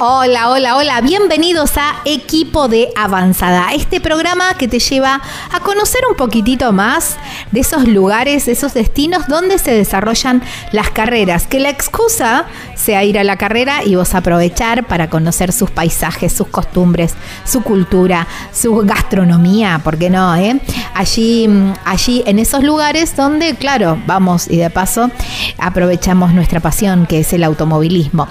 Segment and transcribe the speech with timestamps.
[0.00, 1.00] Hola, hola, hola.
[1.02, 7.16] Bienvenidos a Equipo de Avanzada, este programa que te lleva a conocer un poquitito más
[7.54, 11.46] de esos lugares, de esos destinos donde se desarrollan las carreras.
[11.46, 16.32] Que la excusa sea ir a la carrera y vos aprovechar para conocer sus paisajes,
[16.32, 20.34] sus costumbres, su cultura, su gastronomía, ¿por qué no?
[20.34, 20.60] Eh?
[20.94, 21.48] Allí,
[21.84, 25.10] allí en esos lugares donde, claro, vamos y de paso
[25.58, 28.26] aprovechamos nuestra pasión que es el automovilismo.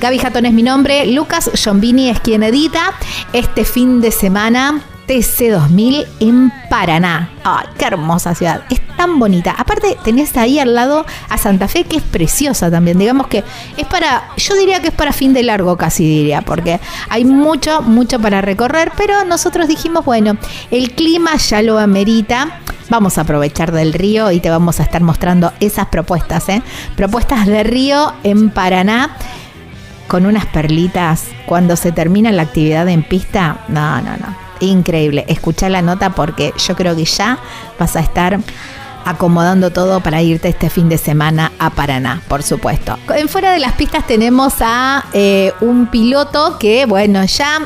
[0.00, 1.06] Gaby Jatón es mi nombre.
[1.06, 2.92] Lucas Giombini es quien edita
[3.32, 4.82] este fin de semana.
[5.06, 7.30] TC2000 en Paraná.
[7.44, 8.62] ¡Ay, qué hermosa ciudad!
[8.70, 9.52] Es tan bonita.
[9.56, 12.98] Aparte, tenés ahí al lado a Santa Fe, que es preciosa también.
[12.98, 13.44] Digamos que
[13.76, 17.82] es para, yo diría que es para fin de largo casi diría, porque hay mucho,
[17.82, 20.36] mucho para recorrer, pero nosotros dijimos, bueno,
[20.70, 22.60] el clima ya lo amerita.
[22.88, 26.62] Vamos a aprovechar del río y te vamos a estar mostrando esas propuestas, ¿eh?
[26.96, 29.16] Propuestas de río en Paraná
[30.06, 33.58] con unas perlitas cuando se termina la actividad en pista.
[33.66, 34.45] No, no, no.
[34.60, 35.24] Increíble.
[35.28, 37.38] Escucha la nota porque yo creo que ya
[37.78, 38.38] vas a estar
[39.04, 42.98] acomodando todo para irte este fin de semana a Paraná, por supuesto.
[43.14, 47.60] En fuera de las pistas tenemos a eh, un piloto que, bueno, ya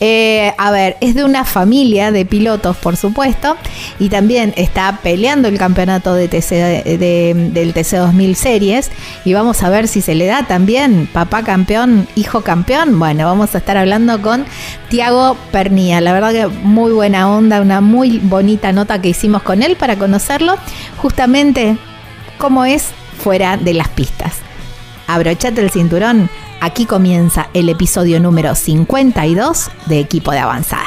[0.00, 3.56] eh, a ver, es de una familia de pilotos, por supuesto,
[3.98, 8.90] y también está peleando el campeonato de del TC 2000 Series.
[9.24, 12.98] Y vamos a ver si se le da también papá campeón, hijo campeón.
[12.98, 14.44] Bueno, vamos a estar hablando con
[14.88, 16.00] Tiago Pernía.
[16.00, 19.96] La verdad que muy buena onda, una muy bonita nota que hicimos con él para
[19.96, 20.56] conocerlo,
[20.98, 21.76] justamente
[22.38, 22.88] cómo es
[23.18, 24.34] fuera de las pistas.
[25.06, 26.28] Abrochate el cinturón
[26.64, 30.86] Aquí comienza el episodio número 52 de Equipo de Avanzada.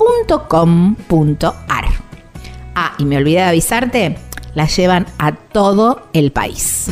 [0.00, 1.84] .com.ar.
[2.74, 4.16] Ah, y me olvidé de avisarte,
[4.54, 6.88] la llevan a todo el país.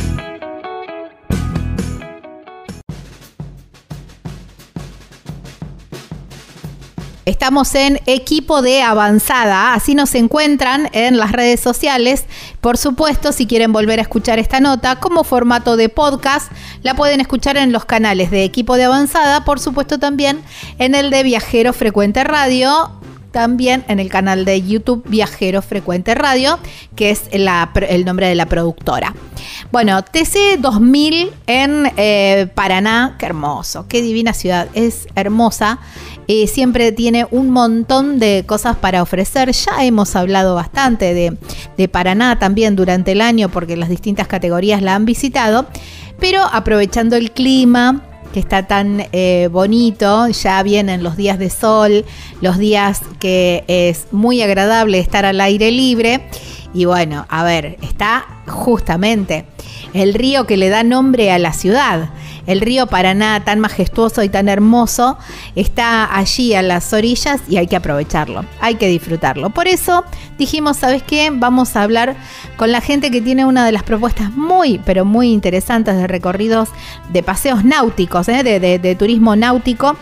[7.25, 12.25] Estamos en equipo de avanzada, así nos encuentran en las redes sociales.
[12.59, 16.51] Por supuesto, si quieren volver a escuchar esta nota como formato de podcast,
[16.81, 20.41] la pueden escuchar en los canales de equipo de avanzada, por supuesto también
[20.79, 22.98] en el de Viajero Frecuente Radio
[23.31, 26.59] también en el canal de YouTube Viajero Frecuente Radio,
[26.95, 29.13] que es el nombre de la productora.
[29.71, 35.79] Bueno, TC 2000 en eh, Paraná, qué hermoso, qué divina ciudad, es hermosa.
[36.27, 39.51] Eh, siempre tiene un montón de cosas para ofrecer.
[39.51, 41.37] Ya hemos hablado bastante de,
[41.77, 45.65] de Paraná también durante el año porque las distintas categorías la han visitado.
[46.19, 48.03] Pero aprovechando el clima,
[48.33, 52.05] que está tan eh, bonito, ya vienen los días de sol,
[52.41, 56.27] los días que es muy agradable estar al aire libre.
[56.73, 59.45] Y bueno, a ver, está justamente
[59.93, 62.09] el río que le da nombre a la ciudad.
[62.47, 65.19] El río Paraná, tan majestuoso y tan hermoso,
[65.55, 69.51] está allí a las orillas y hay que aprovecharlo, hay que disfrutarlo.
[69.51, 70.03] Por eso
[70.39, 71.29] dijimos, ¿sabes qué?
[71.31, 72.15] Vamos a hablar
[72.57, 76.69] con la gente que tiene una de las propuestas muy, pero muy interesantes de recorridos
[77.09, 78.41] de paseos náuticos, ¿eh?
[78.43, 79.95] de, turismo náutico,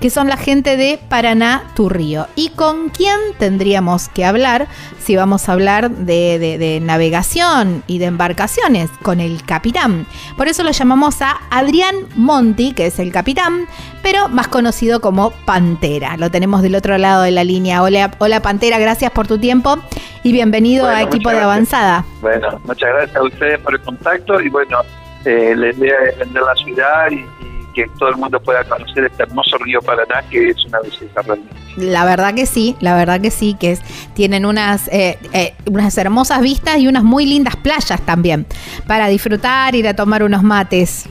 [0.00, 2.26] que son la gente de Paraná Turrío.
[2.34, 4.66] ¿Y con quién tendríamos que hablar
[4.98, 8.90] si vamos a hablar de navegación y de embarcaciones?
[9.02, 10.06] Con el capitán.
[10.36, 13.66] Por eso lo llamamos a Adrián Monti, que es el capitán,
[14.02, 16.16] pero más conocido como Pantera.
[16.16, 17.82] Lo tenemos del otro lado de la línea.
[17.82, 19.76] Hola, hola Pantera, gracias por tu tiempo
[20.22, 22.04] y bienvenido a Equipo de Avanzada.
[22.20, 24.78] Bueno, muchas gracias a ustedes por el contacto y bueno,
[25.24, 27.41] eh, les voy a defender la ciudad y
[27.72, 31.54] que todo el mundo pueda conocer este hermoso río Paraná, que es una belleza realmente.
[31.76, 33.80] La verdad que sí, la verdad que sí, que es,
[34.14, 38.46] tienen unas, eh, eh, unas hermosas vistas y unas muy lindas playas también,
[38.86, 41.08] para disfrutar, ir a tomar unos mates.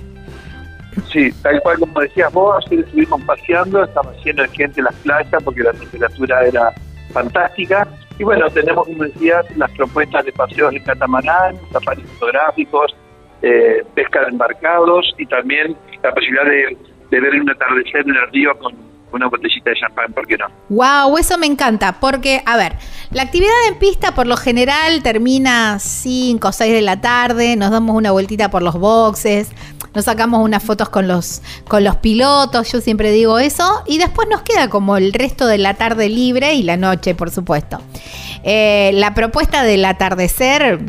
[1.12, 3.88] Sí, tal cual como decías vos, estuvimos paseando,
[4.24, 6.74] llenos de gente en las playas porque la temperatura era
[7.12, 7.88] fantástica.
[8.20, 12.96] Y bueno, tenemos, como decías, las propuestas de paseos en catamarán, safaris fotográficos,
[13.42, 18.58] eh, pesca de embarcados y también la posibilidad de, ver un atardecer en el río
[18.58, 18.74] con
[19.14, 20.46] una botellita de champán, ¿por qué no?
[20.70, 22.78] Wow, eso me encanta, porque, a ver,
[23.12, 27.72] la actividad en pista por lo general termina 5 o 6 de la tarde, nos
[27.72, 29.52] damos una vueltita por los boxes,
[29.94, 34.30] nos sacamos unas fotos con los, con los pilotos, yo siempre digo eso, y después
[34.30, 37.82] nos queda como el resto de la tarde libre y la noche, por supuesto.
[38.44, 40.80] Eh, la propuesta del atardecer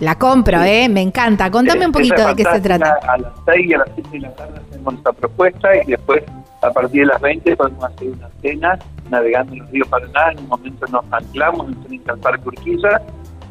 [0.00, 0.88] la compro, ¿eh?
[0.88, 1.50] Me encanta.
[1.50, 2.98] Contame un poquito de qué se trata.
[3.02, 6.22] A las 6 y a las 7 de la tarde hacemos nuestra propuesta y después
[6.62, 8.78] a partir de las 20 podemos hacer una cena
[9.10, 10.32] navegando en el río Paraná.
[10.32, 13.00] En un momento nos anclamos en el Parque Urquiza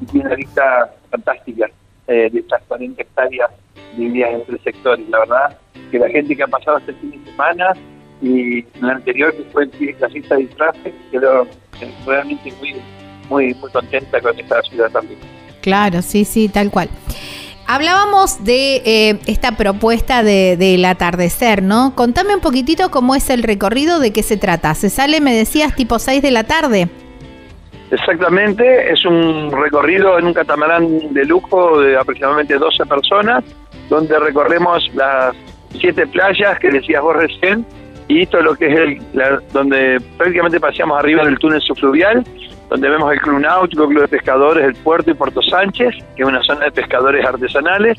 [0.02, 1.70] y tiene una vista fantástica
[2.08, 3.50] eh, de estas 40 hectáreas
[3.98, 5.10] divididas en tres sectores.
[5.10, 5.58] La verdad
[5.92, 7.74] que la gente que ha pasado este fin de semana
[8.22, 9.66] y en el anterior que fue
[10.00, 11.46] la fiesta de disfraces quedó
[12.06, 12.76] realmente muy,
[13.30, 15.20] muy, muy contenta con esta ciudad también.
[15.68, 16.88] Claro, sí, sí, tal cual.
[17.68, 21.94] Hablábamos de eh, esta propuesta del atardecer, ¿no?
[21.94, 24.74] Contame un poquitito cómo es el recorrido, de qué se trata.
[24.76, 26.88] ¿Se sale, me decías, tipo 6 de la tarde?
[27.92, 33.44] Exactamente, es un recorrido en un catamarán de lujo de aproximadamente 12 personas,
[33.90, 35.36] donde recorremos las
[35.78, 37.66] siete playas que decías vos recién,
[38.08, 39.02] y todo lo que es el,
[39.52, 42.24] donde prácticamente paseamos arriba del túnel subfluvial
[42.70, 46.28] donde vemos el Club Náutico, Club de Pescadores, el Puerto y Puerto Sánchez, que es
[46.28, 47.98] una zona de pescadores artesanales.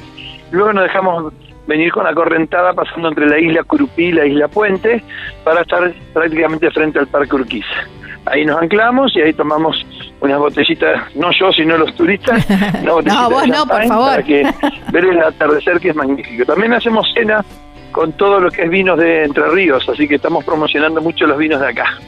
[0.50, 1.32] Luego nos dejamos
[1.66, 5.02] venir con la correntada pasando entre la isla Curupí y la isla Puente
[5.44, 7.86] para estar prácticamente frente al Parque Urquiza.
[8.24, 9.86] Ahí nos anclamos y ahí tomamos
[10.20, 12.46] unas botellitas, no yo, sino los turistas.
[12.82, 12.96] no,
[13.30, 14.10] vos no, por favor.
[14.10, 14.46] Para que
[14.92, 16.44] ver el atardecer que es magnífico.
[16.44, 17.44] También hacemos cena
[17.92, 21.38] con todo lo que es vinos de Entre Ríos, así que estamos promocionando mucho los
[21.38, 21.98] vinos de acá.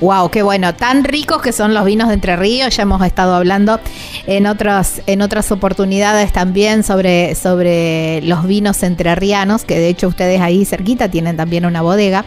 [0.00, 2.76] Wow, qué bueno, tan ricos que son los vinos de Entre Ríos.
[2.76, 3.80] Ya hemos estado hablando
[4.26, 10.42] en otras en otras oportunidades también sobre sobre los vinos entrerrianos, que de hecho ustedes
[10.42, 12.26] ahí cerquita tienen también una bodega.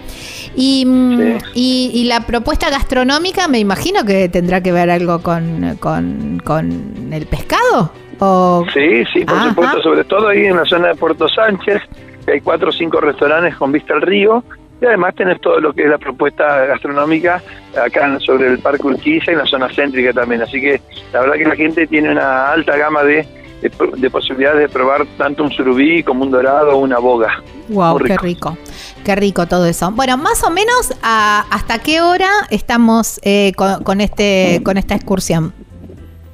[0.56, 7.12] Y, mm, y, la propuesta gastronómica, me imagino que tendrá que ver algo con, con,
[7.12, 7.92] el pescado.
[8.20, 8.66] ¿O?
[8.74, 11.82] Sí, sí, por supuesto, sobre todo ahí en la zona de Puerto Sánchez,
[12.26, 14.44] que hay cuatro o cinco restaurantes con vista al río
[14.82, 17.42] y además tenés todo lo que es la propuesta gastronómica
[17.82, 20.42] acá sobre el Parque Urquiza y en la zona céntrica también.
[20.42, 20.82] Así que
[21.14, 23.28] la verdad que la gente tiene una alta gama de,
[23.62, 27.44] de, posibilidades de probar tanto un surubí como un dorado o una boga.
[27.70, 28.58] Wow, qué rico,
[29.04, 29.92] qué rico todo eso.
[29.92, 35.54] Bueno, más o menos hasta qué hora estamos eh, con, este con esta excursión.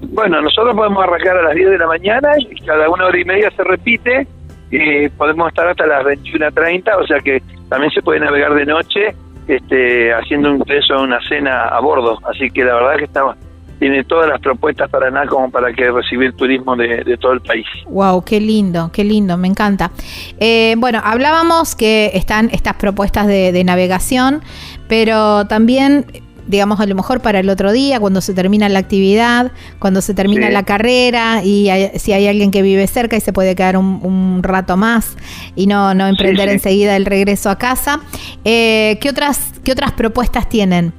[0.02, 3.26] Bueno, nosotros podemos arrancar a las 10 de la mañana y cada una hora y
[3.26, 4.28] media se repite.
[4.76, 9.16] Y podemos estar hasta las 21.30, o sea que también se puede navegar de noche
[9.48, 12.20] este, haciendo un peso, una cena a bordo.
[12.30, 13.36] Así que la verdad que está,
[13.80, 17.66] tiene todas las propuestas para nada como para que recibir turismo de, todo el país.
[17.88, 19.92] Wow, qué lindo, qué lindo, me encanta.
[20.40, 24.42] Eh, bueno, hablábamos que están estas propuestas de navegación,
[24.88, 26.06] pero también
[26.48, 30.14] digamos, a lo mejor para el otro día, cuando se termina la actividad, cuando se
[30.14, 34.42] termina la carrera y si hay alguien que vive cerca y se puede quedar un,
[34.44, 35.18] rato más
[35.56, 38.02] y no, no emprender enseguida el regreso a casa.
[38.44, 40.94] Eh, ¿qué, otras, ¿Qué otras propuestas tienen?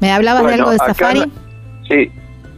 [0.00, 1.24] ¿Me hablabas de algo de safari?
[1.88, 2.10] sí,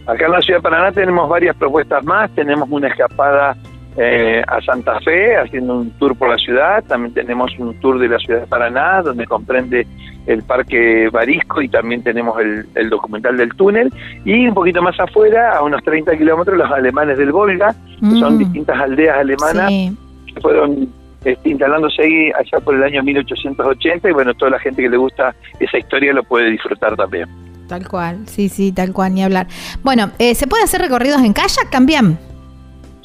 [0.06, 2.30] acá en la ciudad de Paraná tenemos varias propuestas más.
[2.34, 3.56] Tenemos una escapada
[3.96, 6.84] eh, a Santa Fe haciendo un tour por la ciudad.
[6.84, 9.86] También tenemos un tour de la ciudad de Paraná donde comprende
[10.26, 13.92] el Parque Barisco y también tenemos el, documental del túnel.
[14.24, 18.34] Y un poquito más afuera, a unos 30 kilómetros, los alemanes del Volga, que son
[18.34, 18.38] mm.
[18.38, 20.88] distintas aldeas alemanas que fueron
[21.24, 24.96] este, instalándose ahí allá por el año 1880 y bueno, toda la gente que le
[24.96, 27.28] gusta esa historia lo puede disfrutar también.
[27.68, 29.48] Tal cual, sí, sí, tal cual, ni hablar.
[29.82, 32.16] Bueno, eh, ¿se puede hacer recorridos en kayak también?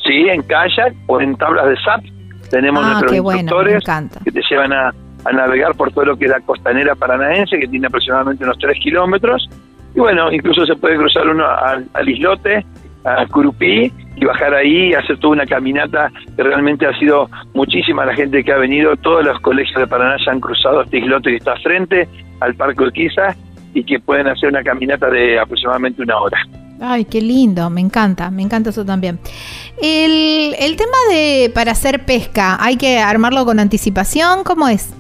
[0.05, 2.03] Sí, en kayak o en tablas de SAP.
[2.49, 3.83] Tenemos ah, nuestros instructores
[4.23, 4.91] que te llevan a,
[5.31, 9.49] navegar por todo lo que es la costanera paranaense, que tiene aproximadamente unos 3 kilómetros.
[9.95, 12.65] Y bueno, incluso se puede cruzar uno al, al islote,
[13.03, 18.05] a Curupí, y bajar ahí y hacer toda una caminata que realmente ha sido muchísima
[18.05, 18.95] la gente que ha venido.
[18.97, 22.07] Todos los colegios de Paraná ya han cruzado este islote que está frente
[22.39, 23.35] al Parque Urquiza
[23.73, 26.37] y que pueden hacer una caminata de aproximadamente una hora.
[26.81, 29.19] Ay, qué lindo, me encanta, me encanta eso también.
[29.81, 34.43] El, el tema de para hacer pesca, ¿hay que armarlo con anticipación?
[34.43, 34.93] ¿Cómo es?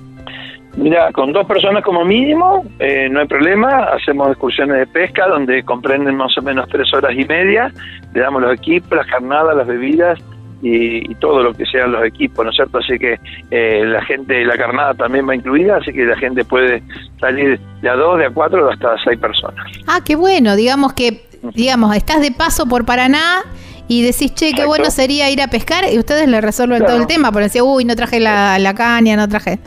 [0.77, 3.85] Mira, con dos personas como mínimo, eh, no hay problema.
[3.95, 7.73] Hacemos excursiones de pesca donde comprenden más o menos tres horas y media.
[8.13, 10.17] Le damos los equipos, las carnadas, las bebidas
[10.61, 12.77] y, todo lo que sean los equipos, ¿no es cierto?
[12.77, 13.19] Así que
[13.49, 16.83] eh, la gente, la carnada también va incluida, así que la gente puede
[17.19, 19.65] salir de a dos, de a cuatro, hasta seis personas.
[19.87, 20.55] Ah, qué bueno.
[20.55, 21.21] Digamos que,
[21.53, 23.43] digamos, estás de paso por Paraná
[23.87, 27.07] y decís, che, qué bueno sería ir a pescar y ustedes le resuelven todo el
[27.07, 29.59] tema, por decir, uy, no traje la, la caña, no traje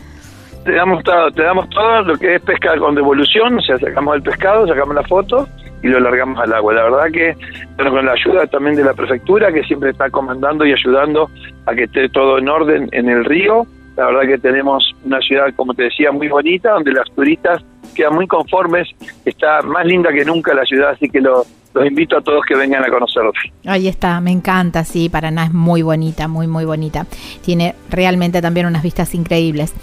[0.64, 4.16] te damos todo, te damos todo lo que es pesca con devolución, o sea, sacamos
[4.16, 5.46] el pescado, sacamos la foto
[5.82, 6.72] y lo largamos al agua.
[6.72, 7.36] La verdad que,
[7.76, 11.30] bueno, con la ayuda también de la prefectura, que siempre está comandando y ayudando
[11.66, 13.66] a que esté todo en orden en el río,
[13.96, 17.62] la verdad que tenemos una ciudad, como te decía, muy bonita, donde las turistas
[17.94, 18.88] quedan muy conformes,
[19.24, 22.54] está más linda que nunca la ciudad, así que lo, los invito a todos que
[22.54, 23.32] vengan a conocerlo.
[23.66, 27.06] Ahí está, me encanta, sí, Paraná es muy bonita, muy, muy bonita.
[27.44, 29.74] Tiene realmente también unas vistas increíbles.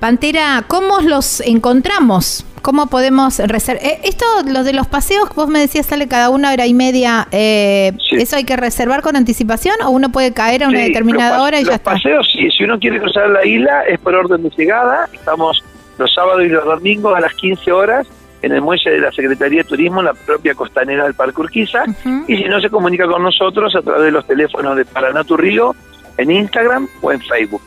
[0.00, 2.46] Pantera, ¿cómo los encontramos?
[2.62, 3.84] ¿Cómo podemos reservar?
[3.84, 7.28] Eh, esto, lo de los paseos, vos me decías, sale cada una hora y media.
[7.30, 11.60] Eh, ¿Eso hay que reservar con anticipación o uno puede caer a una determinada hora
[11.60, 11.92] y ya está?
[11.92, 15.10] Los paseos, sí, si uno quiere cruzar la isla es por orden de llegada.
[15.12, 15.62] Estamos
[15.98, 18.06] los sábados y los domingos a las 15 horas
[18.42, 21.84] en el muelle de la Secretaría de Turismo, en la propia costanera del Parque Urquiza,
[22.28, 25.74] y si no se comunica con nosotros a través de los teléfonos de Paraná Río,
[26.18, 27.62] en Instagram o en Facebook.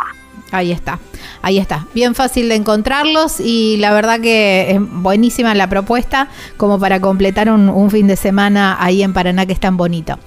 [0.51, 0.99] Ahí está,
[1.41, 1.87] ahí está.
[1.93, 7.49] Bien fácil de encontrarlos y la verdad que es buenísima la propuesta como para completar
[7.49, 10.17] un, un fin de semana ahí en Paraná que es tan bonito.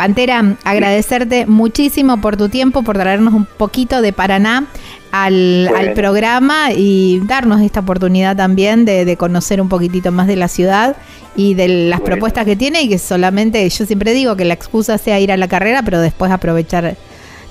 [0.00, 4.64] Pantera, agradecerte muchísimo por tu tiempo, por traernos un poquito de Paraná
[5.12, 10.96] al, programa y darnos esta oportunidad también de, conocer un poquitito más de la ciudad
[11.36, 14.96] y de las propuestas que tiene y que solamente, yo siempre digo que la excusa
[14.96, 16.96] sea ir a la carrera, pero después aprovechar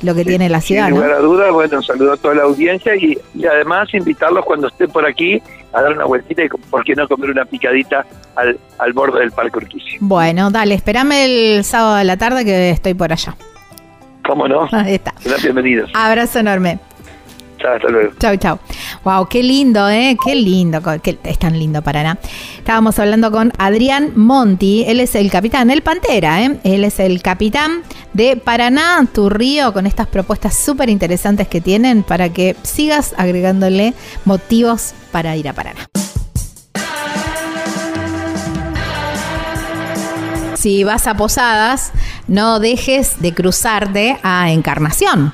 [0.02, 0.88] lo que tiene la ciudad.
[0.88, 4.90] Sin lugar a dudas, bueno, saludo a toda la audiencia y, además invitarlos cuando estén
[4.90, 5.42] por aquí
[5.74, 9.32] a dar una vueltita y por qué no comer una picadita al, al borde del
[9.32, 9.98] Parque Urquiza.
[10.00, 13.36] Bueno, dale, espérame el sábado de la tarde que estoy por allá.
[14.26, 14.68] ¿Cómo no?
[14.72, 15.14] Ahí está.
[15.42, 15.90] Bienvenidos.
[15.94, 16.80] Abrazo enorme.
[17.60, 18.14] Chao, hasta luego.
[18.20, 18.60] Chau, chau.
[19.04, 20.18] Wow, qué lindo, ¿eh?
[20.24, 20.82] Qué lindo,
[21.24, 22.18] es tan lindo Paraná.
[22.58, 26.60] Estábamos hablando con Adrián Monti, él es el capitán, el Pantera, ¿eh?
[26.64, 32.04] Él es el capitán de Paraná, tu río, con estas propuestas súper interesantes que tienen
[32.04, 33.94] para que sigas agregándole
[34.26, 35.86] motivos para ir a Paraná.
[40.56, 41.94] Si vas a Posadas,
[42.28, 45.34] no dejes de cruzarte a Encarnación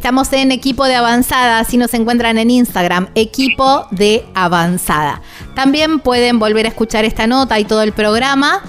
[0.00, 5.20] Estamos en Equipo de Avanzada, así nos encuentran en Instagram, Equipo de Avanzada.
[5.54, 8.62] También pueden volver a escuchar esta nota y todo el programa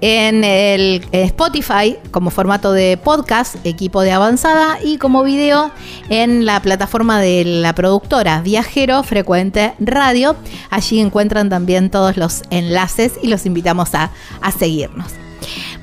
[0.00, 5.70] en el Spotify como formato de podcast, equipo de avanzada, y como video
[6.08, 10.36] en la plataforma de la productora Viajero Frecuente Radio.
[10.70, 15.27] Allí encuentran también todos los enlaces y los invitamos a, a seguirnos.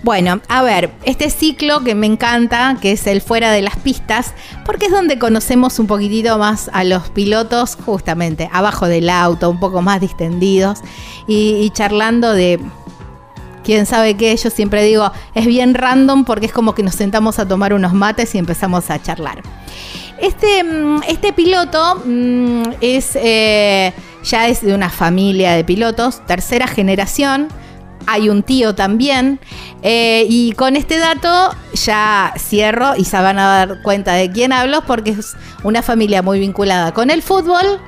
[0.05, 4.35] Bueno, a ver, este ciclo que me encanta, que es el fuera de las pistas,
[4.63, 9.59] porque es donde conocemos un poquitito más a los pilotos, justamente abajo del auto, un
[9.59, 10.81] poco más distendidos
[11.27, 12.59] y, charlando de
[13.63, 17.39] quién sabe qué, yo siempre digo, es bien random porque es como que nos sentamos
[17.39, 19.41] a tomar unos mates y empezamos a charlar.
[20.19, 23.91] Este, mm, este piloto mm, es, eh,
[24.23, 27.47] ya es de una familia de pilotos, tercera generación,
[28.07, 29.39] hay un tío también.
[29.81, 34.51] Eh, y con este dato ya cierro y se van a dar cuenta de quién
[34.51, 37.79] hablo porque es una familia muy vinculada con el fútbol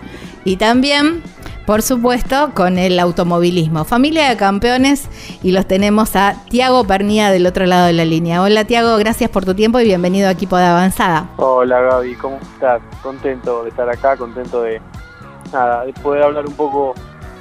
[0.45, 1.23] y también,
[1.65, 3.83] por supuesto, con el automovilismo.
[3.83, 5.09] Familia de campeones
[5.41, 8.41] y los tenemos a Tiago Pernía del otro lado de la línea.
[8.41, 11.29] Hola Tiago, gracias por tu tiempo y bienvenido a Equipo de Avanzada.
[11.37, 12.81] Hola Gaby, ¿cómo estás?
[13.01, 14.79] Contento de estar acá, contento de,
[15.51, 16.93] nada, de poder hablar un poco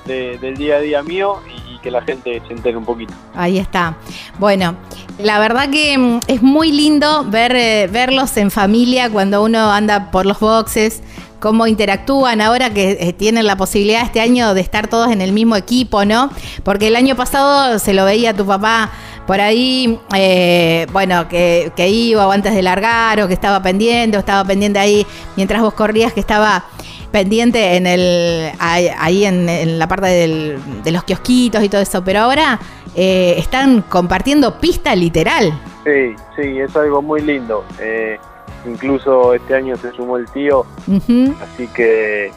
[0.06, 1.40] del día a día mío
[1.87, 3.14] que la gente se entere un poquito.
[3.33, 3.97] Ahí está.
[4.40, 4.75] Bueno,
[5.21, 10.11] la verdad que mm, es muy lindo ver, eh, verlos en familia cuando uno anda
[10.11, 11.00] por los boxes,
[11.38, 15.31] cómo interactúan ahora que eh, tienen la posibilidad este año de estar todos en el
[15.31, 16.28] mismo equipo, ¿no?
[16.64, 18.90] Porque el año pasado se lo veía tu papá
[19.28, 24.16] por ahí, eh, bueno, que, que, iba o antes de largar o que estaba pendiente
[24.16, 26.64] o estaba pendiente ahí mientras vos corrías que estaba
[27.10, 32.58] pendiente en el ahí en, la parte de los kiosquitos y todo eso, pero ahora
[32.94, 35.52] eh, están compartiendo pista literal.
[35.84, 37.64] Sí, sí, es algo muy lindo.
[37.78, 38.18] Eh,
[38.66, 42.32] incluso este año se sumó el tío, así que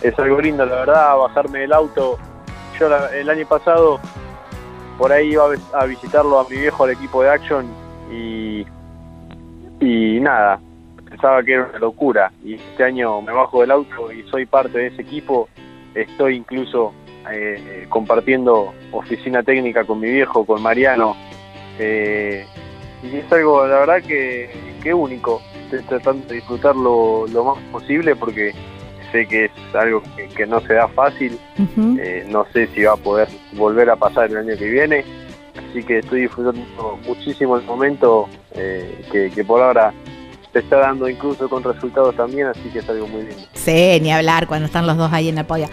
[0.00, 2.18] es algo lindo, la verdad, bajarme del auto.
[2.78, 4.00] Yo el año pasado
[4.98, 7.66] por ahí iba a visitarlo a mi viejo al equipo de Action
[8.10, 8.66] y,
[9.80, 10.60] y nada,
[11.16, 14.78] pensaba que era una locura y este año me bajo del auto y soy parte
[14.78, 15.48] de ese equipo.
[15.94, 16.92] Estoy incluso
[17.32, 21.16] eh, compartiendo oficina técnica con mi viejo, con Mariano.
[21.78, 22.44] Eh,
[23.02, 24.50] y es algo, la verdad, que,
[24.82, 25.40] que único.
[25.64, 28.52] Estoy tratando de disfrutarlo lo más posible porque
[29.10, 30.02] sé que es algo
[30.36, 31.38] que, no se da fácil.
[31.98, 35.02] Eh, no sé si va a poder volver a pasar el año que viene.
[35.70, 39.94] Así que estoy disfrutando muchísimo el momento que, que por ahora
[40.56, 43.42] se está dando incluso con resultados también, así que es algo muy lindo.
[43.52, 45.68] Sí, ni hablar cuando están los dos ahí en el podio.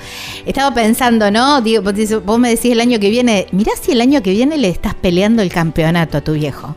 [0.46, 1.62] Estaba pensando, ¿no?
[1.62, 4.68] Digo, vos me decís el año que viene, mirá si el año que viene le
[4.68, 6.76] estás peleando el campeonato a tu viejo.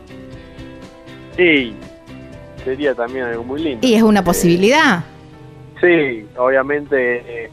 [1.35, 1.73] Sí,
[2.63, 3.85] sería también algo muy lindo.
[3.85, 5.03] Y es una posibilidad.
[5.81, 7.49] sí, obviamente eh,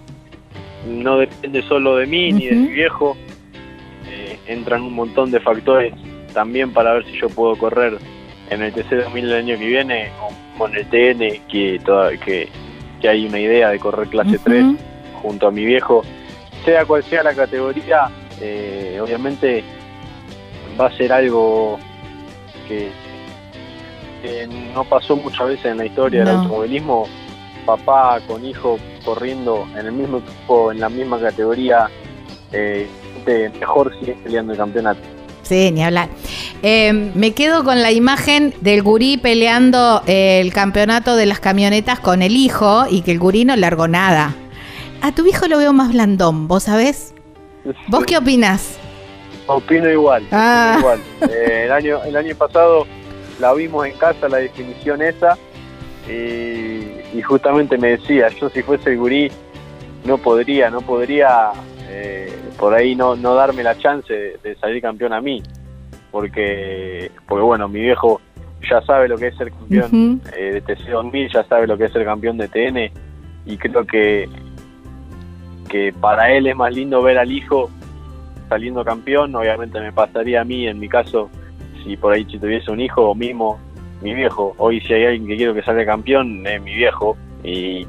[0.86, 3.16] no depende solo de mí ni de mi viejo.
[4.08, 5.92] Eh, entran un montón de factores
[6.32, 7.98] también para ver si yo puedo correr
[8.50, 10.10] en el TC2000 el año que viene
[10.58, 11.80] con el TN que,
[12.24, 12.48] que,
[13.00, 14.64] que hay una idea de correr clase 3
[15.22, 16.02] junto a mi viejo,
[16.64, 19.64] sea cual sea la categoría, eh, obviamente
[20.78, 21.78] va a ser algo
[22.68, 22.90] que,
[24.74, 27.06] no pasó muchas veces en la historia del automovilismo,
[27.66, 31.90] papá con hijo corriendo en el mismo equipo, en la misma categoría,
[32.52, 32.88] eh,
[33.60, 35.13] mejor sigue peleando el campeonato.
[35.44, 36.08] Sí, ni hablar.
[36.62, 42.00] Eh, me quedo con la imagen del gurí peleando eh, el campeonato de las camionetas
[42.00, 44.34] con el hijo y que el gurí no largó nada.
[45.02, 47.14] A tu hijo lo veo más blandón, ¿vos sabés?
[47.88, 48.78] ¿Vos qué opinas?
[49.46, 50.26] Opino igual.
[50.32, 50.76] Ah.
[50.78, 51.00] igual.
[51.30, 52.86] Eh, el, año, el año pasado
[53.38, 55.36] la vimos en casa, la definición esa,
[56.08, 59.32] y, justamente me decía, yo si fuese el gurí
[60.04, 61.52] no podría, no podría
[62.58, 65.42] por ahí no, no darme la chance de, salir campeón a mí,
[66.10, 68.20] porque, porque bueno, mi viejo
[68.68, 71.92] ya sabe lo que es ser campeón eh, de TC2000, ya sabe lo que es
[71.92, 72.90] ser campeón de TN,
[73.46, 74.28] y creo que,
[75.68, 77.70] que para él es más lindo ver al hijo
[78.48, 81.30] saliendo campeón, obviamente me pasaría a mí, en mi caso,
[81.82, 83.58] si por ahí si tuviese un hijo o mismo
[84.00, 87.86] mi viejo, hoy si hay alguien que quiero que salga campeón, es mi viejo, y,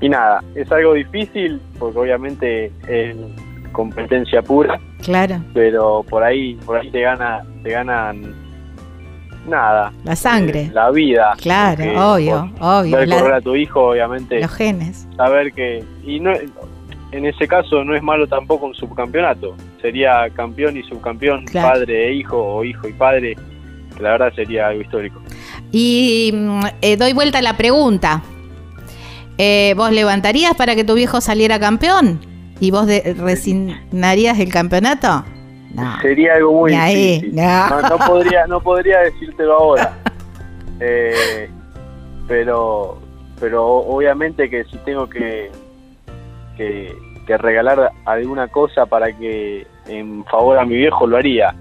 [0.00, 3.34] y nada, es algo difícil, porque obviamente él
[3.74, 4.80] competencia pura.
[5.02, 5.42] Claro.
[5.52, 8.34] Pero por ahí, por ahí te gana, te ganan
[9.46, 9.92] nada.
[10.04, 10.62] La sangre.
[10.62, 11.34] Eh, la vida.
[11.36, 12.96] Claro, obvio, obvio.
[12.96, 14.40] Ver correr a tu hijo, obviamente.
[14.40, 15.06] Los genes.
[15.16, 15.84] Saber que.
[16.06, 16.32] Y no
[17.12, 19.54] en ese caso no es malo tampoco un subcampeonato.
[19.80, 23.36] Sería campeón y subcampeón, padre e hijo, o hijo y padre.
[23.96, 25.22] Que la verdad sería algo histórico.
[25.70, 28.22] Y mm, eh, doy vuelta a la pregunta.
[29.38, 32.33] Eh, ¿Vos levantarías para que tu viejo saliera campeón?
[32.60, 35.24] ¿Y vos resignarías el campeonato?
[36.00, 37.34] sería algo muy difícil.
[37.34, 37.98] No.
[38.06, 39.92] podría, no podría decírtelo ahora.
[40.80, 41.48] Eh,
[42.26, 42.98] pero,
[43.40, 45.50] pero obviamente que si tengo que,
[46.56, 46.94] que,
[47.38, 51.54] regalar alguna cosa para que en favor a mi viejo lo haría.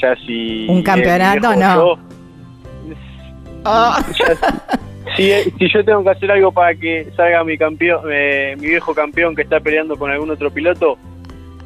[0.00, 1.98] Ya si un campeonato no.
[3.64, 4.04] Ah.
[5.14, 8.94] Si, si, yo tengo que hacer algo para que salga mi campeón, eh, mi viejo
[8.94, 10.98] campeón que está peleando con algún otro piloto,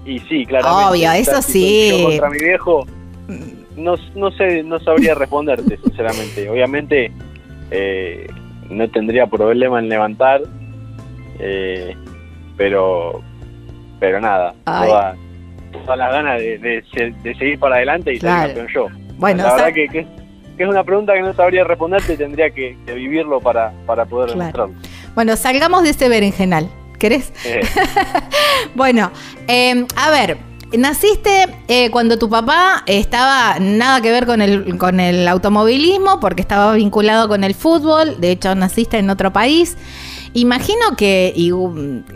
[0.04, 0.90] y sí, claramente.
[0.90, 2.02] Obvio, eso sí.
[2.04, 2.86] contra mi viejo,
[3.76, 6.48] no, no sé, no sabría responderte, sinceramente.
[6.48, 7.12] Obviamente,
[7.70, 8.26] eh,
[8.68, 10.42] no tendría problema en levantar,
[11.38, 11.96] eh,
[12.56, 13.22] pero,
[13.98, 15.16] pero nada, toda,
[15.72, 18.86] toda, la ganas de, de, seguir para adelante y ser campeón yo.
[19.16, 20.06] Bueno, la verdad que, que,
[20.64, 24.74] es una pregunta que no sabría responderte y tendría que, vivirlo para, para poder demostrarlo.
[25.14, 26.68] Bueno, salgamos de ese berenjenal.
[26.98, 27.32] ¿Querés?
[28.74, 29.10] bueno,
[29.48, 30.36] em, a ver,
[30.76, 36.42] naciste eh, cuando tu papá estaba nada que ver con el, con el automovilismo, porque
[36.42, 39.76] estaba vinculado con el fútbol, de hecho naciste en otro país.
[40.32, 41.34] Imagino que,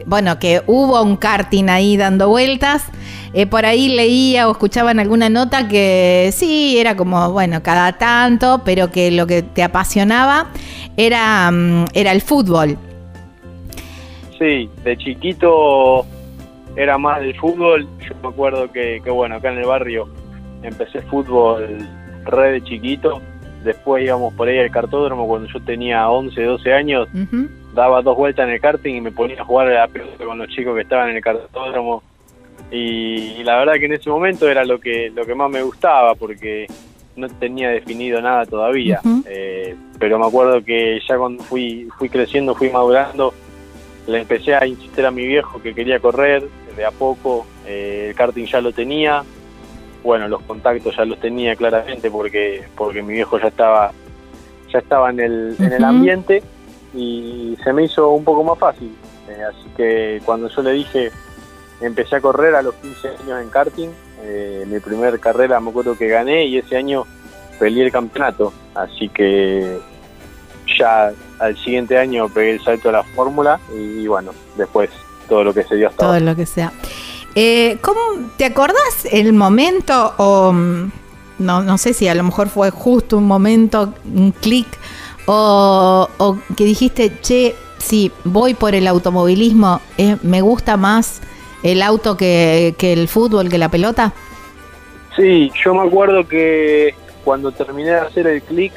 [0.06, 2.86] bueno, que hubo un karting ahí dando vueltas.
[3.32, 7.92] Eh, por ahí leía o escuchaba en alguna nota que sí, era como, bueno, cada
[7.98, 10.50] tanto, pero que lo que te apasionaba
[10.96, 12.78] era, mm, era el fútbol.
[14.38, 16.06] Sí, de chiquito
[16.76, 17.88] era más del fútbol.
[18.08, 20.08] Yo me acuerdo que, bueno, acá en el barrio
[20.62, 21.78] empecé fútbol
[22.24, 23.20] re de chiquito.
[23.64, 27.08] Después íbamos por ahí al cartódromo cuando yo tenía 11, 12 años.
[27.74, 30.38] Daba dos vueltas en el karting y me ponía a jugar a la pelota con
[30.38, 32.02] los chicos que estaban en el cartódromo.
[32.70, 36.14] Y, la verdad que en ese momento era lo que, lo que más me gustaba
[36.14, 36.66] porque
[37.16, 39.00] no tenía definido nada todavía.
[39.26, 43.34] Eh, pero me acuerdo que ya cuando fui, fui creciendo, fui madurando,
[44.06, 48.16] le empecé a insistir a mi viejo que quería correr, de a poco, eh, el
[48.16, 49.22] karting ya lo tenía,
[50.02, 53.92] bueno, los contactos ya los tenía claramente porque, porque mi viejo ya estaba,
[54.72, 56.42] ya estaba en el, en el ambiente
[56.94, 58.94] y se me hizo un poco más fácil.
[59.28, 61.10] Eh, así que cuando yo le dije,
[61.80, 63.88] empecé a correr a los 15 años en karting,
[64.22, 67.04] eh, mi primera carrera me acuerdo que gané y ese año
[67.58, 69.78] peleé el campeonato, así que
[70.78, 74.90] ya al siguiente año pegué el salto a la fórmula y, bueno, después
[75.28, 76.72] todo lo que se dio hasta Todo lo que sea.
[77.34, 78.00] Eh, ¿cómo,
[78.36, 80.92] ¿Te acordás el momento o mm,
[81.40, 84.66] no, no sé si a lo mejor fue justo un momento, un clic
[85.26, 91.20] o, que dijiste, che, sí, voy por el automovilismo, eh, me gusta más
[91.62, 94.12] el auto que, que el fútbol, que la pelota?
[95.16, 98.72] Sí, yo me acuerdo que cuando terminé de hacer el clic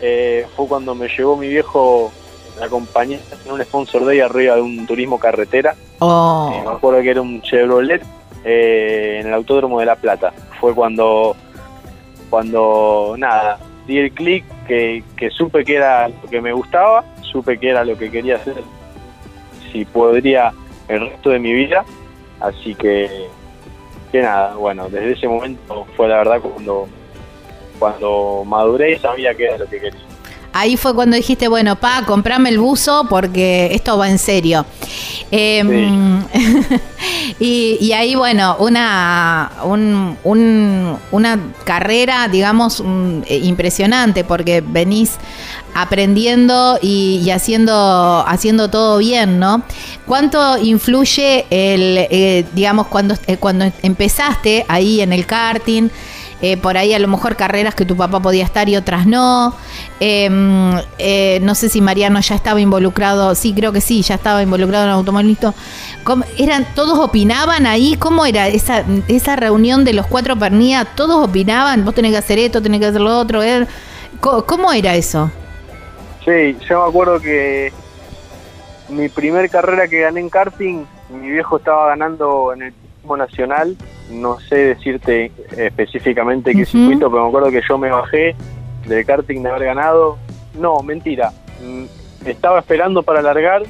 [0.00, 2.12] eh, fue cuando me llevó mi viejo,
[2.58, 5.76] me acompañé en un sponsor day arriba de un turismo carretera.
[6.00, 6.50] Oh.
[6.52, 8.02] Eh, me acuerdo que era un Chevrolet
[8.44, 10.32] eh, en el Autódromo de La Plata.
[10.60, 11.36] Fue cuando,
[12.28, 17.70] cuando nada, di el clic, que, supe que era lo que me gustaba, supe que
[17.70, 18.62] era lo que quería hacer,
[19.70, 20.52] si podría
[20.88, 21.84] el resto de mi vida.
[22.40, 23.28] Así que,
[24.10, 26.88] que nada, bueno, desde ese momento fue la verdad cuando
[27.78, 30.11] cuando maduré sabía que era lo que quería.
[30.52, 34.66] Ahí fue cuando dijiste, bueno, pa, comprame el buzo porque esto va en serio.
[35.30, 36.22] Em,
[37.40, 42.82] y, ahí, bueno, una, una carrera, digamos,
[43.26, 45.12] eh, impresionante porque venís
[45.74, 49.62] aprendiendo y, haciendo, haciendo todo bien, ¿no?
[50.06, 55.88] ¿Cuánto influye el, eh, digamos, cuando, eh, cuando empezaste ahí en el karting?
[56.42, 59.54] Eh, por ahí a lo mejor carreras que tu papá podía estar y otras no.
[60.00, 64.42] Em, eh, no sé si Mariano ya estaba involucrado, sí, creo que sí, ya estaba
[64.42, 65.54] involucrado en automovilismo.
[66.36, 67.96] ¿Eran, ¿Todos opinaban ahí?
[67.96, 70.84] ¿Cómo era esa, esa reunión de los cuatro pernía?
[70.84, 71.84] ¿Todos opinaban?
[71.84, 73.40] Vos tenés que hacer esto, tenés que hacer lo otro.
[73.42, 73.66] Eh,
[74.20, 75.30] ¿Cómo, era eso?
[76.24, 77.72] Sí, yo me acuerdo que
[78.88, 82.74] mi primer carrera que gané en karting, mi viejo estaba ganando en el
[83.16, 83.76] nacional,
[84.10, 88.34] no sé decirte específicamente qué circuito, pero me acuerdo que yo me bajé
[88.86, 90.18] del karting de haber ganado.
[90.58, 91.32] No, mentira.
[91.62, 91.84] Mm,
[92.26, 93.62] estaba esperando para largar,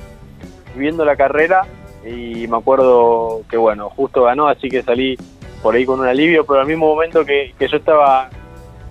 [0.77, 1.63] viendo la carrera,
[2.05, 5.17] y me acuerdo que, bueno, justo ganó, así que salí
[5.63, 8.29] por ahí con un alivio, pero al mismo momento que, yo estaba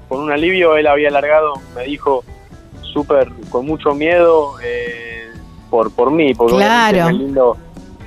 [0.08, 2.24] con un alivio, él había largado, me dijo
[2.82, 5.28] súper, con mucho miedo, eh,
[5.70, 7.10] por, por mí, porque claro.
[7.10, 7.58] es lindo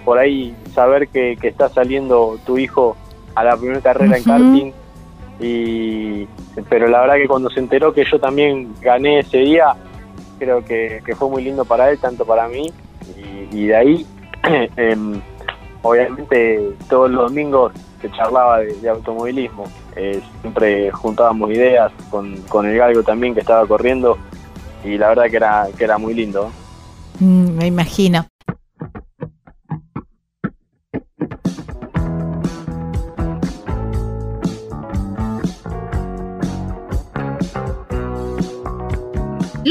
[0.05, 2.97] por ahí saber que, está saliendo tu hijo
[3.35, 4.73] a la primera carrera en karting.
[5.41, 6.27] Y,
[6.69, 9.75] pero la verdad que cuando se enteró que yo también gané ese día,
[10.39, 12.73] creo que, fue muy lindo para él, tanto para mí.
[13.53, 14.07] Y, de ahí,
[14.77, 15.21] em,
[15.83, 17.73] obviamente, todos los domingos
[18.17, 19.65] charlaba de, automovilismo.
[19.97, 24.19] Eh, siempre juntábamos ideas con, con el galgo también que estaba corriendo
[24.85, 26.51] y la verdad que era, que era muy lindo.
[27.21, 28.27] Mm, me imagino.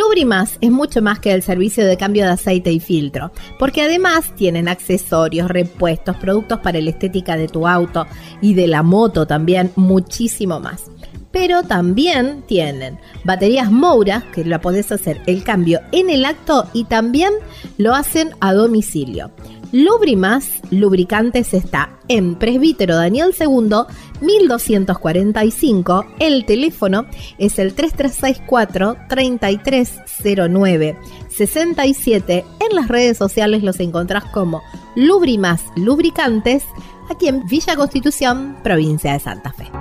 [0.04, 4.36] Lubrimas es mucho más que el servicio de cambio de aceite y filtro, porque además
[4.36, 8.06] tienen accesorios, repuestos, productos para la estética de tu auto
[8.42, 10.92] y de la moto también, muchísimo más
[11.34, 16.86] pero también tienen baterías Moura, que la podés hacer el cambio en el acto y
[16.86, 17.34] también
[17.78, 19.32] lo hacen a domicilio.
[19.74, 23.88] Lubrimas Lubricantes está en Presbítero Daniel II,
[24.22, 26.06] 1245.
[26.20, 27.08] El teléfono
[27.40, 30.96] es el 3364 3309
[31.30, 32.46] 67.
[32.60, 34.62] En las redes sociales los encontrás como
[34.96, 36.64] Lubrimas Lubricantes,
[37.10, 39.72] aquí en Villa Constitución, provincia de Santa Fe.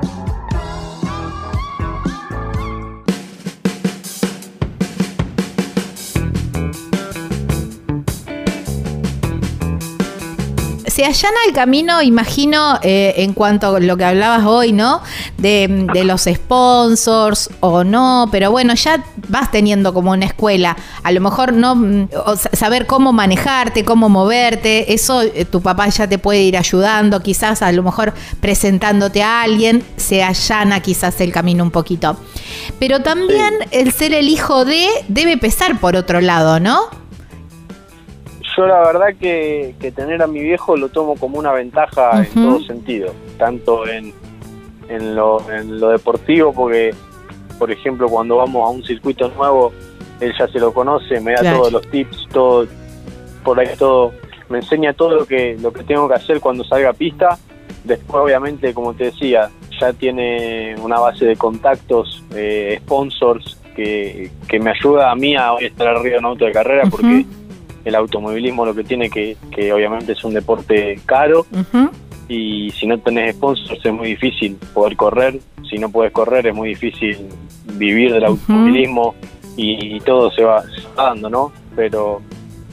[11.02, 15.02] Se allana el camino, imagino, eh, en cuanto a lo que hablabas hoy, ¿no?
[15.36, 20.76] De, los sponsors o no, pero bueno, ya vas teniendo como una escuela.
[21.02, 22.08] A lo mejor no mm,
[22.52, 27.62] saber cómo manejarte, cómo moverte, eso eh, tu papá ya te puede ir ayudando, quizás
[27.62, 32.16] a lo mejor presentándote a alguien, se allana quizás el camino un poquito.
[32.78, 37.01] Pero también el ser el hijo de debe pesar por otro lado, ¿no?
[38.56, 42.60] Yo la verdad que, tener a mi viejo lo tomo como una ventaja en todo
[42.60, 44.12] sentido, tanto en,
[44.88, 46.94] en, lo, en lo deportivo, porque
[47.58, 49.72] por ejemplo cuando vamos a un circuito nuevo,
[50.20, 52.66] él ya se lo conoce, me da todos los tips, todo,
[53.44, 54.12] por ahí todo,
[54.48, 57.38] me enseña todo lo que, lo que tengo que hacer cuando salga a pista.
[57.84, 64.60] Después obviamente, como te decía, ya tiene una base de contactos, eh, sponsors, que, que
[64.60, 67.24] me ayuda a mí a estar arriba de un auto de carrera, porque
[67.84, 71.46] el automovilismo lo que tiene que, que obviamente es un deporte caro
[72.28, 76.54] y si no tenés sponsors es muy difícil poder correr, si no puedes correr es
[76.54, 77.28] muy difícil
[77.74, 79.14] vivir del automovilismo
[79.56, 80.64] y, todo se va,
[80.96, 81.52] dando, ¿no?
[81.76, 82.22] Pero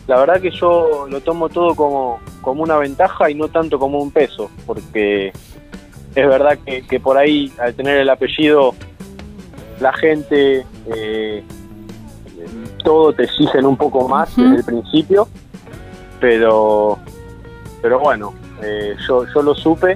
[0.07, 3.99] la verdad que yo lo tomo todo como, como una ventaja y no tanto como
[3.99, 5.33] un peso, porque
[6.15, 8.73] es verdad que, que por ahí al tener el apellido
[9.79, 11.43] la gente eh,
[12.83, 15.27] todo te exigen un poco más desde el principio,
[16.19, 16.97] pero,
[17.81, 19.95] pero bueno, eh, yo, yo lo supe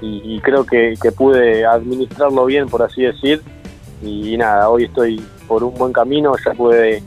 [0.00, 3.42] y, creo que, pude administrarlo bien, por así decir,
[4.02, 7.02] y, nada, hoy estoy por un buen camino, ya pude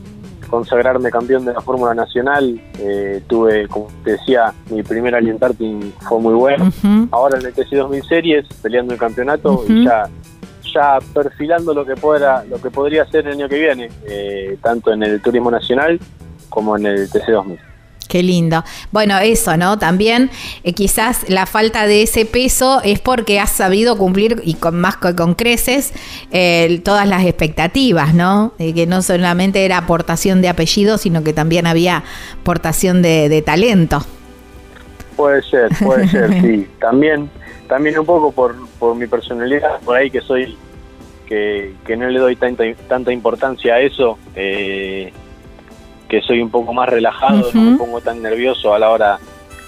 [0.50, 6.18] consagrarme campeón de la Fórmula Nacional, eh, tuve, como te decía, mi primer Alien fue
[6.18, 6.72] muy bueno,
[7.12, 10.08] ahora en el TC 2000 Series, peleando el campeonato, y ya
[10.72, 14.92] ya perfilando lo que pueda, lo que podría ser el año que viene, eh, tanto
[14.92, 15.98] en el turismo nacional
[16.48, 17.58] como en el TC2000.
[18.08, 18.64] Qué lindo.
[18.90, 19.78] Bueno, eso, ¿no?
[19.78, 20.30] También
[20.64, 24.96] eh, quizás la falta de ese peso es porque has sabido cumplir y con más
[24.96, 25.92] con creces
[26.30, 28.54] eh, todas las expectativas, ¿no?
[28.56, 32.02] que no solamente era aportación de apellido, sino que también había
[32.40, 34.02] aportación de, de talento.
[35.18, 36.66] Puede ser, puede ser, sí.
[36.80, 37.28] También
[37.68, 40.56] también un poco por, por mi personalidad, por ahí que soy,
[41.26, 45.12] que, no le doy tanta, tanta importancia a eso, eh,
[46.08, 49.18] que soy un poco más relajado, no me pongo tan nervioso a la hora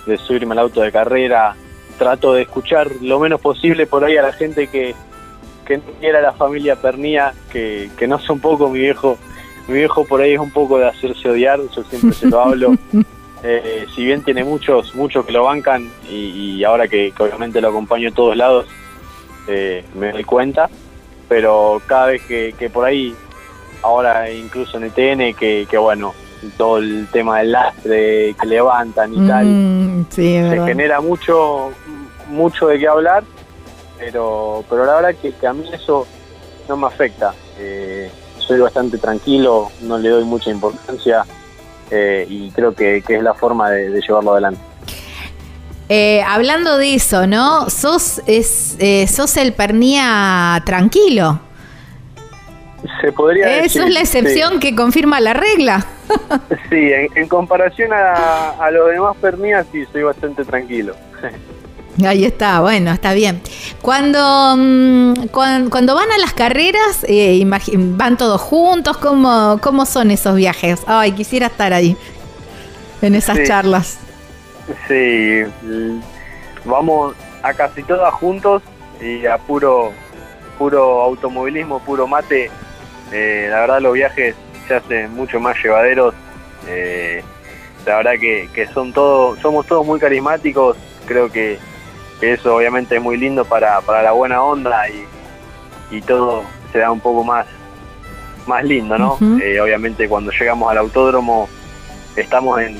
[0.06, 1.54] de subirme al auto de carrera,
[1.98, 4.94] trato de escuchar lo menos posible por ahí a la gente que,
[5.66, 9.18] que no quiera la familia Pernía, que, que no es un poco mi viejo,
[9.68, 12.72] mi viejo por ahí es un poco de hacerse odiar, yo siempre se lo hablo.
[13.42, 18.08] Eh, si bien tiene muchos, muchos que lo bancan y, ahora que, obviamente lo acompaño
[18.08, 18.66] en todos lados,
[19.48, 20.68] eh, me doy cuenta,
[21.28, 23.14] pero cada vez que, por ahí,
[23.82, 26.12] ahora incluso en el TN, que, bueno,
[26.56, 31.70] todo el tema del lastre que levantan y tal, mm, se genera mucho,
[32.28, 33.24] mucho de qué hablar,
[33.98, 36.06] pero, pero la verdad que, a mí eso
[36.68, 37.34] no me afecta.
[37.58, 41.24] Eh, soy bastante tranquilo, no le doy mucha importancia
[41.90, 44.60] eh, y creo que, es la forma de, llevarlo adelante.
[45.88, 47.68] Eh, hablando de eso, ¿no?
[47.68, 51.40] Sos, es, eh, sos el pernía tranquilo.
[53.00, 55.84] Se podría Eso es la excepción que confirma la regla.
[56.70, 60.94] sí, en, comparación a, a, los demás pernías, sí, soy bastante tranquilo.
[62.06, 63.40] Ahí está, bueno, está bien.
[63.82, 70.36] Cuando, mm, cuando, van a las carreras, eh, van todos juntos, ¿Cómo, ¿cómo son esos
[70.36, 70.80] viajes?
[70.86, 71.96] Ay, quisiera estar ahí,
[73.02, 73.98] en esas charlas.
[74.86, 75.42] Sí,
[76.64, 78.62] vamos, a casi todas juntos
[79.00, 79.92] y a puro,
[80.58, 82.50] puro automovilismo, puro mate.
[83.12, 84.36] Eh, la verdad los viajes
[84.68, 86.14] se hacen mucho más llevaderos.
[86.68, 87.22] Eh,
[87.86, 90.76] la verdad que, son todos, somos todos muy carismáticos.
[91.06, 91.58] Creo que,
[92.20, 95.04] eso obviamente es muy lindo para, la buena onda y,
[95.96, 97.46] y todo se da un poco más
[98.46, 99.18] más lindo, ¿no?
[99.42, 101.48] Eh, obviamente cuando llegamos al autódromo
[102.16, 102.76] estamos en,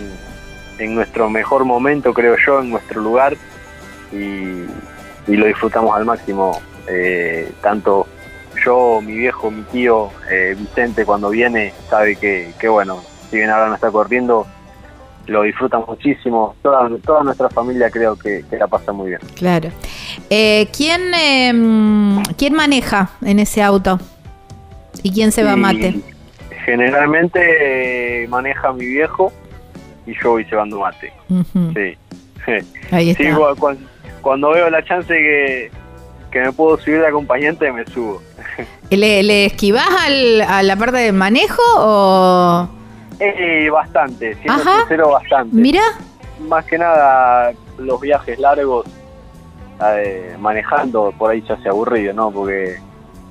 [0.79, 3.37] en, nuestro mejor momento, creo yo, en nuestro lugar
[4.13, 4.67] y,
[5.29, 6.61] lo disfrutamos al máximo.
[6.89, 8.09] Eh, tanto
[8.65, 13.01] yo, mi viejo, mi tío, eh, Vicente, cuando viene, sabe que, que, bueno,
[13.31, 14.47] si bien ahora no está corriendo,
[15.31, 16.57] lo disfruta muchísimo.
[16.61, 19.21] Toda, toda nuestra familia creo que, la pasa muy bien.
[19.37, 19.71] Claro.
[20.29, 24.01] ¿quién, em, ¿Quién maneja en ese auto?
[25.05, 25.95] ¿Y quién se va a mate?
[26.65, 29.33] Generalmente eh, maneja mi viejo
[30.05, 31.13] y yo voy llevando mate.
[31.29, 31.97] Sí.
[32.91, 33.25] Ahí está.
[34.21, 35.71] cuando, veo la chance que,
[36.33, 38.21] que me puedo subir de acompañante, me subo.
[38.91, 39.89] ¿Le, le esquivás
[40.49, 42.80] a la parte del manejo o...?
[43.21, 45.55] Eh, bastante, siendo sincero, bastante.
[45.55, 45.83] Mira.
[46.49, 48.87] Más que nada, los viajes largos,
[49.95, 52.31] eh, manejando, por ahí ya se aburrido, ¿no?
[52.31, 52.79] Porque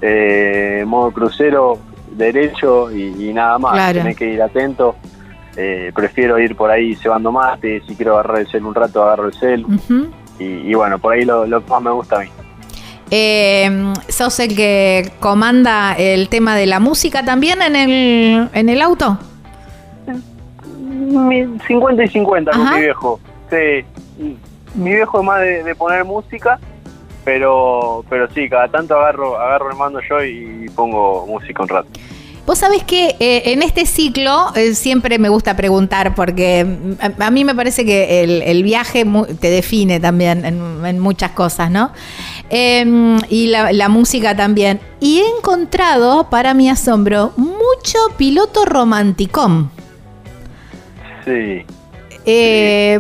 [0.02, 1.80] eh, modo crucero
[2.12, 3.74] derecho y, nada más.
[3.74, 4.00] Claro.
[4.00, 4.96] Tenés que ir atento.
[5.56, 9.28] Eh, prefiero ir por ahí cebando mate, si quiero agarrar el cel un rato agarro
[9.28, 9.66] el cel.
[10.40, 12.30] y, bueno, por ahí lo, que más me gusta a mí.
[13.12, 18.82] Eh, ¿Sos el que comanda el tema de la música también en el, en el
[18.82, 19.18] auto?
[21.68, 23.20] 50 y 50 con mi viejo.
[23.50, 23.86] Sí.
[24.76, 26.60] Mi viejo es más de poner música
[27.30, 31.90] pero pero sí, cada tanto agarro agarro el mando yo y pongo música un rato.
[32.46, 37.30] Vos sabés que eh, en este ciclo eh, siempre me gusta preguntar, porque mm, a,
[37.30, 39.06] mí me parece que el, viaje
[39.40, 41.92] te define también en, muchas cosas, ¿no?
[42.50, 44.80] Em, y la, la, música también.
[45.00, 49.70] Y he encontrado, para mi asombro, mucho piloto romanticón.
[51.26, 51.66] Sí.
[52.26, 53.00] Eh,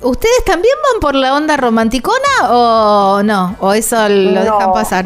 [0.00, 3.56] ¿Ustedes también van por la onda romanticona o no?
[3.60, 5.04] ¿O eso lo dejan pasar?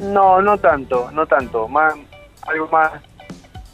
[0.00, 1.68] No, no tanto, no tanto.
[1.68, 1.94] Más,
[2.46, 2.92] algo más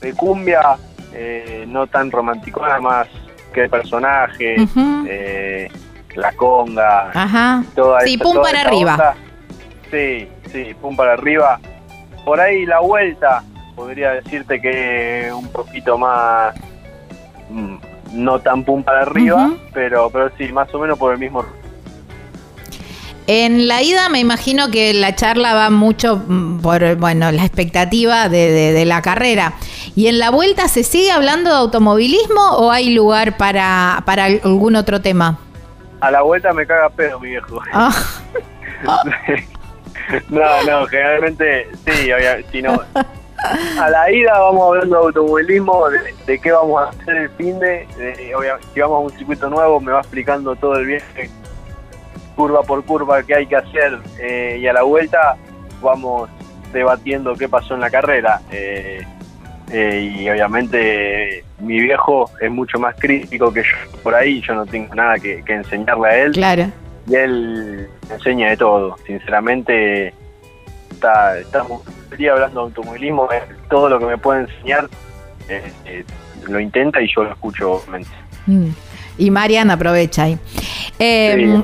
[0.00, 0.76] de cumbia,
[1.12, 3.08] eh, no tan romanticona, más
[3.52, 4.56] que de personaje,
[5.08, 5.68] eh,
[6.14, 7.64] la conga, Ajá.
[8.04, 9.14] sí, pum para arriba.
[9.90, 11.58] Sí, sí, pum para arriba.
[12.24, 13.42] Por ahí la vuelta,
[13.74, 16.54] podría decirte que un poquito más
[17.48, 17.76] mm,
[18.12, 21.44] no tan pum para arriba, pero, pero sí, más o menos por el mismo.
[23.26, 28.30] En la ida me imagino que la charla va mucho mm, por bueno la expectativa
[28.30, 29.52] de, la carrera.
[29.94, 34.76] ¿Y en la vuelta se sigue hablando de automovilismo o hay lugar para, para algún
[34.76, 35.38] otro tema?
[36.00, 37.60] A la vuelta me caga pedo mi viejo.
[37.72, 37.92] Ah.
[40.30, 42.10] no, no, generalmente sí,
[42.50, 42.80] si no,
[43.79, 45.85] a la ida vamos hablando de automovilismo,
[46.27, 47.87] de, qué vamos a hacer el fin de,
[48.74, 51.31] si vamos a un circuito nuevo me va explicando todo el viaje,
[52.35, 55.37] curva por curva, qué hay que hacer eh, y a la vuelta
[55.81, 56.29] vamos
[56.72, 58.40] debatiendo qué pasó en la carrera.
[58.51, 59.05] Eh,
[59.70, 64.64] eh, y obviamente mi viejo es mucho más crítico que yo por ahí, yo no
[64.64, 66.33] tengo nada que, enseñarle a él.
[66.33, 66.66] Claro.
[67.07, 70.14] Y él enseña de todo, sinceramente
[70.98, 71.82] está, estamos
[72.12, 73.28] hablando de automovilismo,
[73.70, 74.88] todo lo que me puede enseñar
[75.48, 76.04] eh, eh,
[76.48, 78.11] lo intenta y yo lo escucho obviamente.
[78.46, 78.68] Mm.
[79.18, 80.38] Y Marian aprovecha ahí.
[80.98, 81.62] Em,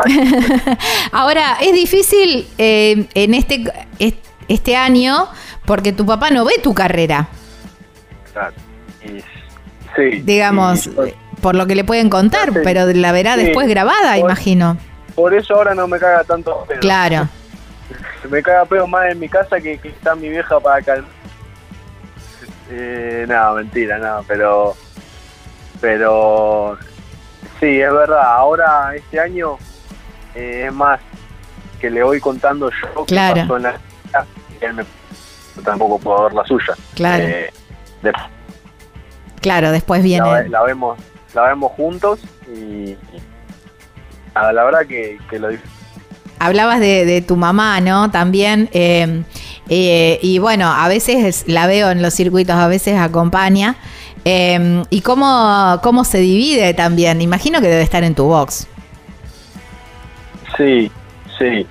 [1.12, 3.64] ahora, es difícil em, en este,
[4.48, 5.28] este año
[5.64, 7.28] porque tu papá no ve tu carrera.
[8.32, 8.54] Claro.
[9.96, 10.22] sí.
[10.22, 10.90] Digamos,
[11.40, 14.76] por lo que le pueden contar, pero la verá después grabada, imagino.
[15.14, 16.66] Por eso ahora no me caga tanto.
[16.80, 17.28] Claro.
[18.28, 21.10] Me caga pedo más en mi casa que, está mi vieja para calmar.
[22.70, 24.74] Eh, no, mentira, no, pero.
[25.80, 26.78] Pero.
[27.60, 28.24] Sí, es verdad.
[28.24, 29.58] Ahora, este año,
[30.34, 31.00] eh, es más
[31.80, 33.34] que le voy contando yo claro.
[33.34, 33.80] qué pasó en la.
[34.60, 34.84] Y él me,
[35.62, 36.74] tampoco puedo ver la suya.
[36.94, 37.24] Claro.
[37.24, 37.52] Eh,
[39.40, 40.48] claro, después viene.
[40.48, 40.98] La, vemos
[41.34, 42.96] la vemos juntos y.
[44.34, 45.48] la verdad que, que lo
[46.38, 48.10] hablabas de, tu mamá, ¿no?
[48.10, 48.68] También.
[48.72, 49.22] Eh,
[49.68, 53.76] eh, y bueno, a veces la veo en los circuitos, a veces acompaña.
[54.24, 57.20] Eh, ¿Y cómo, cómo se divide también?
[57.20, 58.66] Imagino que debe estar en tu box.
[60.56, 60.90] Sí,
[61.38, 61.66] sí.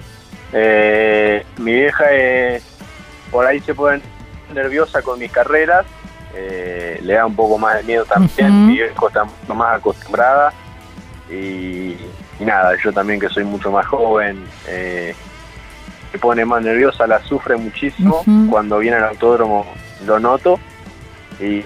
[1.57, 2.05] mi vieja
[3.32, 4.01] por ahí se pone
[4.53, 5.86] nerviosa con mis carreras.
[6.34, 8.68] le da un poco más de miedo también.
[8.68, 10.53] Mi vieja está más acostumbrada.
[11.32, 11.95] y,
[12.46, 15.16] nada, yo también que soy mucho más joven, eh,
[16.12, 19.66] me pone más nerviosa, la sufre muchísimo, cuando viene al autódromo
[20.06, 20.60] lo noto
[21.39, 21.64] y,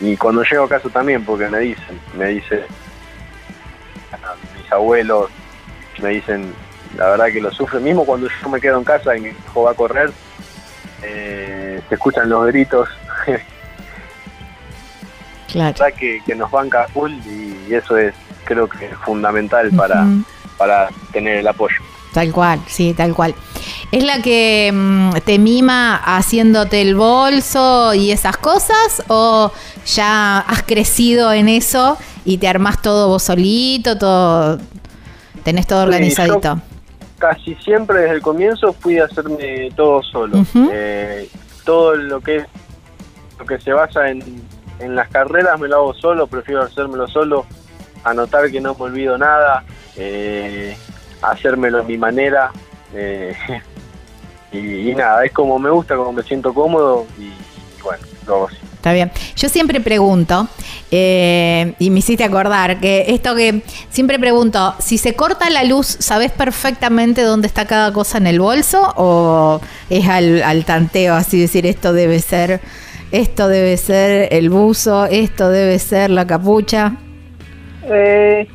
[0.00, 2.60] y, cuando llego a casa también, porque me dicen, me dicen,
[4.56, 5.30] mis abuelos
[6.00, 6.52] me dicen,
[6.96, 9.62] la verdad que lo sufre, mismo cuando yo me quedo en casa y mi hijo
[9.62, 10.12] va a correr,
[11.02, 12.88] eh, se escuchan los gritos.
[13.26, 13.42] claro.
[15.54, 18.14] La verdad que, que nos banca full y eso es
[18.50, 20.04] creo que es fundamental para,
[20.58, 21.76] para tener el apoyo.
[22.12, 23.32] Tal cual, sí, tal cual.
[23.92, 29.04] ¿Es la que mm, te mima haciéndote el bolso y esas cosas?
[29.06, 29.52] ¿O
[29.86, 34.58] ya has crecido en eso y te armás todo vos solito, todo,
[35.44, 36.60] tenés todo organizadito?
[37.18, 40.42] casi siempre desde el comienzo fui a hacerme todo solo.
[40.72, 41.28] Eh,
[41.64, 42.46] todo lo que es,
[43.38, 44.22] lo que se basa en,
[44.80, 47.44] en las carreras me lo hago solo, prefiero hacérmelo solo,
[48.04, 49.64] anotar que no me olvido nada.
[49.96, 50.76] Eh,
[51.22, 52.50] hacérmelo a mi manera.
[52.94, 53.34] Eh,
[54.52, 57.32] y, nada, es como me gusta, como me siento cómodo y,
[57.82, 58.56] bueno, lo así.
[58.74, 59.12] Está bien.
[59.36, 60.48] Yo siempre pregunto,
[60.90, 65.86] eh, y me hiciste acordar, que esto que siempre pregunto, si se corta la luz,
[65.86, 68.94] ¿sabes perfectamente dónde está cada cosa en el bolso?
[68.96, 72.62] ¿O es al, al tanteo, así decir, esto debe ser,
[73.12, 76.96] esto debe ser el buzo, esto debe ser la capucha?
[77.90, 78.46] Eh,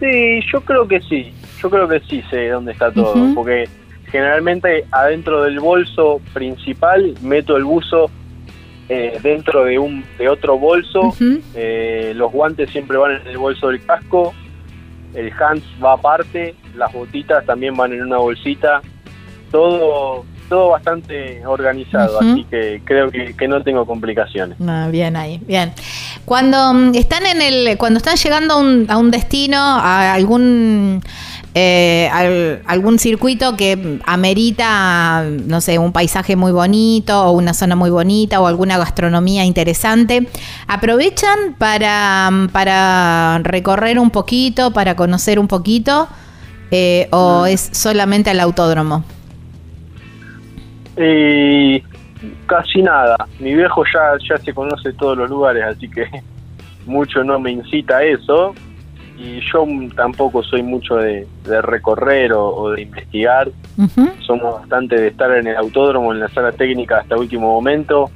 [0.00, 1.32] sí, yo creo que sí.
[1.60, 3.68] Yo creo que sí sé dónde está todo, porque
[4.10, 8.10] generalmente adentro del bolso principal meto el buzo
[8.88, 11.14] eh, dentro de un de otro bolso,
[11.54, 14.34] eh, los guantes siempre van en el bolso del casco,
[15.14, 18.80] el hands va aparte, las botitas también van en una bolsita,
[19.52, 24.58] todo todo bastante organizado, así que creo que, no tengo complicaciones.
[24.66, 25.72] Ah, bien ahí, bien.
[26.26, 31.00] Cuando mm, están en el, cuando están llegando a un, a un destino, a algún
[31.54, 32.08] eh,
[32.66, 38.40] algún circuito que amerita, no sé, un paisaje muy bonito o una zona muy bonita
[38.40, 40.28] o alguna gastronomía interesante,
[40.68, 46.06] aprovechan para, para recorrer un poquito, para conocer un poquito,
[46.70, 47.46] eh, o mm.
[47.46, 49.04] es solamente al autódromo?
[50.96, 51.82] Eh,
[52.46, 53.16] casi nada.
[53.38, 56.06] Mi viejo ya, ya se conoce todos los lugares, así que
[56.86, 58.54] mucho no me incita a eso
[59.20, 63.50] y yo tampoco soy mucho de, recorrer o, de investigar.
[64.20, 68.10] Somos bastante de estar en el autódromo, en la sala técnica hasta último momento,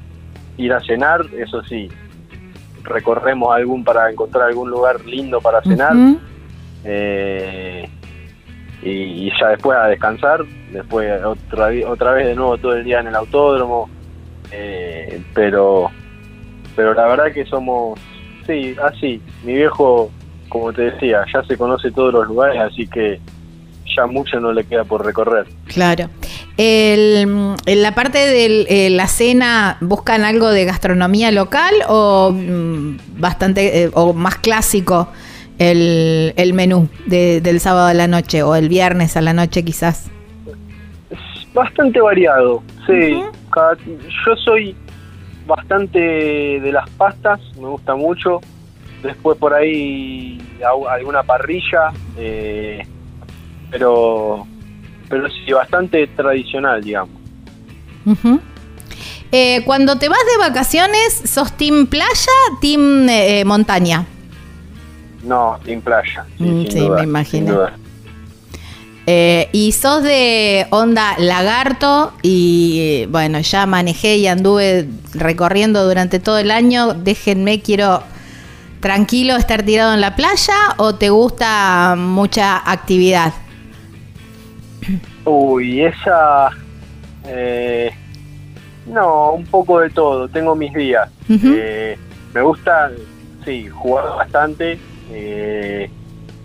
[0.57, 1.91] ir a cenar, eso sí,
[2.83, 5.95] recorremos algún para encontrar algún lugar lindo para cenar.
[6.85, 7.89] Eh,
[8.85, 13.09] y, ya después a descansar, después otra, otra vez de nuevo todo el día en
[13.09, 13.89] el autódromo.
[14.51, 15.91] Eh, pero,
[16.76, 17.99] pero la verdad que somos,
[18.47, 19.20] sí, así.
[19.43, 20.11] Mi viejo
[20.55, 23.18] como te decía, ya se conoce todos los lugares, así que
[23.97, 25.47] ya mucho no le queda por recorrer.
[25.66, 26.09] Claro.
[26.57, 33.82] en la parte de eh, la cena, ¿buscan algo de gastronomía local o mm, bastante
[33.82, 35.09] eh, o más clásico
[35.59, 40.11] el, el menú del sábado a la noche o el viernes a la noche quizás?
[41.53, 43.23] Bastante variado, sí.
[44.27, 44.77] yo soy
[45.47, 48.41] bastante de las pastas, me gusta mucho
[49.05, 50.39] después por ahí
[50.91, 52.85] alguna parrilla, eh,
[53.71, 54.47] pero,
[55.09, 57.15] pero sí, bastante tradicional, digamos.
[59.31, 64.07] Eh, cuando te vas de vacaciones, ¿sos team playa, team eh, montaña?
[65.25, 66.25] No, team playa.
[66.39, 67.68] Sí, mm, me imagino.
[69.07, 76.51] y sos de onda lagarto y bueno, ya manejé y anduve recorriendo durante todo el
[76.51, 76.95] año.
[76.95, 78.03] Déjenme, quiero
[78.85, 83.33] tranquilo estar tirado en la playa o te gusta mucha actividad?
[85.25, 86.51] Uy, esa...
[87.27, 87.91] Eh,
[88.85, 91.09] no, un poco de todo, tengo mis días.
[91.31, 91.97] Eh,
[92.35, 92.91] me gusta,
[93.47, 94.79] sí, jugar bastante.
[95.11, 95.91] Eh,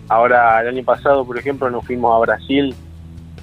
[0.08, 2.74] ahora, el año pasado, por ejemplo, nos fuimos a Brasil,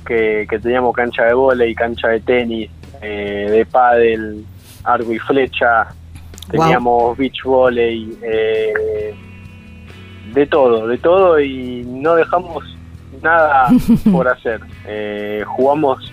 [0.06, 2.70] que, teníamos cancha de volei, cancha de tenis,
[3.02, 4.46] de pádel,
[4.84, 5.88] arco y flecha,
[6.50, 9.14] teníamos beach volley, eh,
[10.34, 12.64] de todo, de todo y no dejamos
[13.22, 13.70] nada
[14.12, 14.62] por hacer.
[14.86, 16.12] Eh, jugamos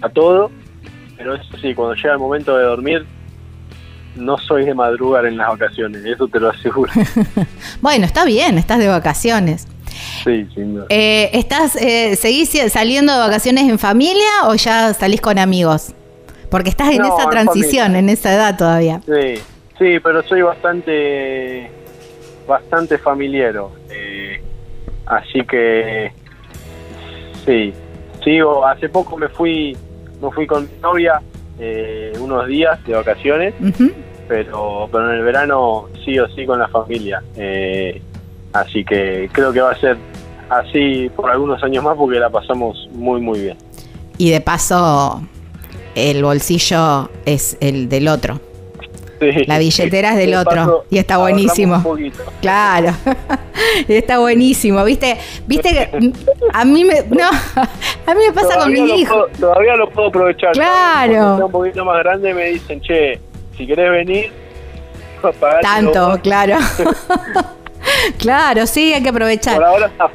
[0.00, 0.50] a todo,
[1.16, 3.06] pero eso sí, cuando llega el momento de dormir,
[4.16, 6.92] no soy de madrugar en las vacaciones, eso te lo aseguro.
[7.80, 9.66] bueno, está bien, estás de vacaciones.
[10.24, 10.86] Sí, sin duda.
[10.88, 15.94] Eh, ¿estás, eh, ¿Seguís saliendo de vacaciones en familia o ya salís con amigos?
[16.50, 19.00] Porque estás en esa transición, en esa edad todavía.
[19.06, 19.40] Sí,
[19.76, 21.68] Sí, pero soy bastante
[22.46, 23.72] bastante familiero.
[23.90, 24.40] Eh,
[25.06, 26.10] Así que
[27.44, 27.72] sí,
[28.22, 28.66] sigo.
[28.66, 29.76] Hace poco me fui,
[30.20, 31.20] me fui con mi novia
[31.58, 33.54] eh, unos días de vacaciones,
[34.26, 37.22] pero, pero en el verano sí o sí con la familia.
[37.36, 38.00] Eh,
[38.52, 39.96] así que creo que va a ser
[40.48, 43.58] así por algunos años más porque la pasamos muy muy bien.
[44.16, 45.22] Y de paso,
[45.94, 48.40] el bolsillo es el del otro.
[49.46, 51.82] la billetera es del otro y está buenísimo.
[52.40, 52.92] Claro,
[53.88, 54.84] está buenísimo.
[54.84, 55.16] Viste,
[55.46, 56.12] viste que
[56.52, 57.28] a mí me no,
[58.06, 59.26] a mí me pasa con mi hijo.
[59.38, 60.52] todavía lo puedo aprovechar.
[60.52, 61.46] Claro.
[61.46, 63.20] un poquito más grande me dicen, che,
[63.56, 64.32] si querés venir,
[65.62, 66.58] tanto, claro.
[68.18, 69.56] claro, sí, hay que aprovechar.
[69.56, 70.10] Por ahora está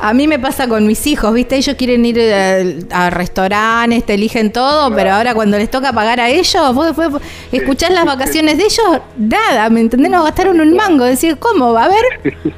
[0.00, 1.56] a mí me pasa con mis hijos, ¿viste?
[1.56, 6.20] Ellos quieren ir eh, a, restaurantes, te eligen todo, pero ahora cuando les toca pagar
[6.20, 7.22] a ellos, vos después
[7.52, 10.10] escuchás las vacaciones de ellos, nada, ¿me entendés?
[10.10, 11.04] No gastaron un mango.
[11.04, 11.72] Decir, ¿cómo?
[11.72, 12.34] ¿Va a ver?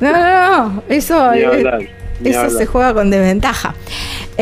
[0.00, 0.18] No, no,
[0.72, 0.82] no.
[0.88, 1.90] Eso, eh,
[2.24, 3.74] eso se juega con desventaja.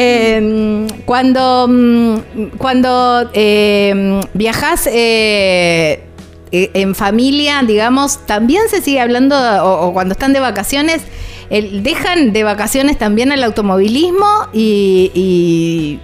[0.00, 2.18] Em, cuando mm,
[2.56, 6.04] cuando eh, viajas eh,
[6.52, 11.02] en familia, digamos, también se sigue hablando, o cuando están de vacaciones,
[11.50, 15.98] dejan de vacaciones también el automovilismo y,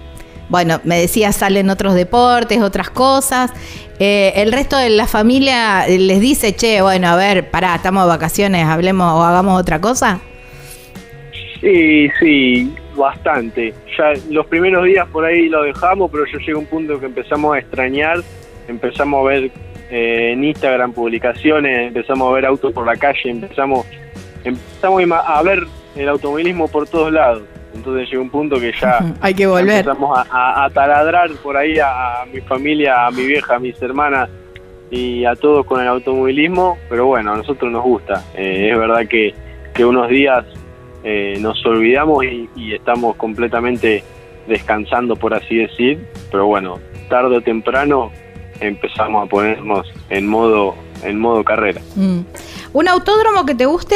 [0.49, 3.51] bueno, me decía, salen otros deportes, otras cosas.
[3.99, 8.09] Eh, el resto de la familia les dice, che, bueno, a ver, pará, estamos de
[8.09, 10.19] vacaciones, hablemos o hagamos otra cosa.
[11.61, 13.73] Sí, sí, bastante.
[13.97, 17.05] Ya los primeros días por ahí lo dejamos, pero yo llegué a un punto que
[17.05, 18.17] empezamos a extrañar,
[18.67, 19.51] empezamos a ver
[19.89, 23.85] eh, en Instagram publicaciones, empezamos a ver autos por la calle, empezamos
[24.43, 25.63] empezamos a ver
[25.95, 27.43] el automovilismo por todos lados.
[27.73, 29.79] Entonces llegó un punto que ya hay que volver.
[29.79, 34.29] Empezamos a, taladrar por ahí a, mi familia, a mi vieja, a mis hermanas
[34.89, 36.77] y a todos con el automovilismo.
[36.89, 38.23] Pero bueno, a nosotros nos gusta.
[38.35, 39.33] Eh, es verdad que,
[39.73, 40.45] que unos días
[41.05, 44.03] eh, nos olvidamos y, y, estamos completamente
[44.47, 46.03] descansando, por así decir.
[46.31, 46.79] Pero bueno,
[47.09, 48.11] tarde o temprano
[48.59, 51.79] empezamos a ponernos en modo en modo carrera.
[51.95, 52.21] Mm.
[52.73, 53.95] ¿Un autódromo que te guste?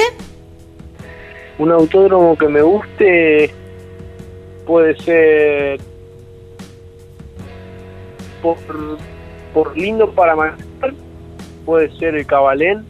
[1.57, 3.53] Un autódromo que me guste
[4.65, 5.79] puede ser
[8.41, 8.57] por,
[9.53, 10.93] por lindo para manejar,
[11.65, 12.85] puede ser el Cabalén,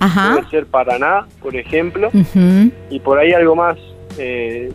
[0.00, 2.10] puede ser Paraná, por ejemplo,
[2.90, 3.76] y por ahí algo más
[4.18, 4.72] eh,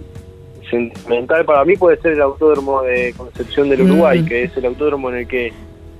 [0.69, 4.25] sentimental para mí puede ser el autódromo de Concepción del Uruguay, mm.
[4.25, 5.53] que es el autódromo en el que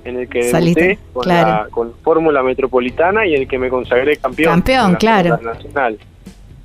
[0.04, 4.16] en el que debuté con, la, con Fórmula Metropolitana y en el que me consagré
[4.16, 4.52] campeón.
[4.52, 5.36] Campeón, claro.
[5.42, 5.98] Nacional.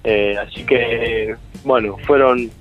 [0.04, 2.52] Eh, así que, bueno, fueron,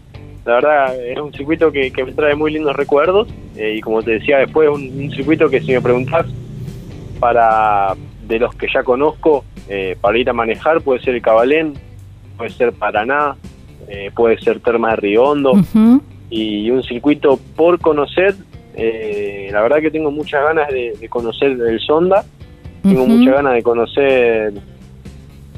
[0.46, 4.12] la verdad, es un circuito que, me trae muy lindos recuerdos eh, y como te
[4.12, 6.24] decía después, un, un circuito que si me preguntás,
[7.18, 7.94] para
[8.26, 11.74] de los que ya conozco, eh, para ir a manejar, puede ser el Cabalén,
[12.36, 13.36] puede ser Paraná,
[14.14, 15.52] puede ser Termas de Riondo,
[16.28, 18.34] y un circuito por conocer,
[18.76, 22.24] la verdad que tengo muchas ganas de, conocer el Sonda,
[22.82, 24.52] tengo muchas ganas de conocer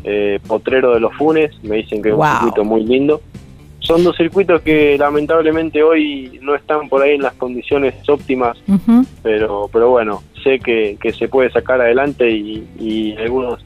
[0.05, 3.21] eh, Potrero de los Funes, me dicen que es un circuito muy lindo.
[3.79, 8.57] Son dos circuitos que lamentablemente hoy no están por ahí en las condiciones óptimas,
[9.23, 13.65] pero, pero bueno, sé que, se puede sacar adelante y, algunos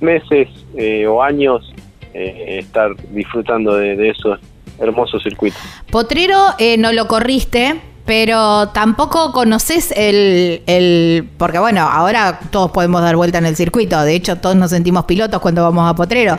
[0.00, 1.72] meses eh, o años
[2.14, 4.38] eh, estar disfrutando de, de, esos
[4.78, 5.60] hermosos circuitos.
[5.90, 6.38] Potrero
[6.78, 13.38] no lo corriste, pero tampoco conoces el, el, porque bueno, ahora todos podemos dar vuelta
[13.38, 16.38] en el circuito, de hecho todos nos sentimos pilotos cuando vamos a Potrero,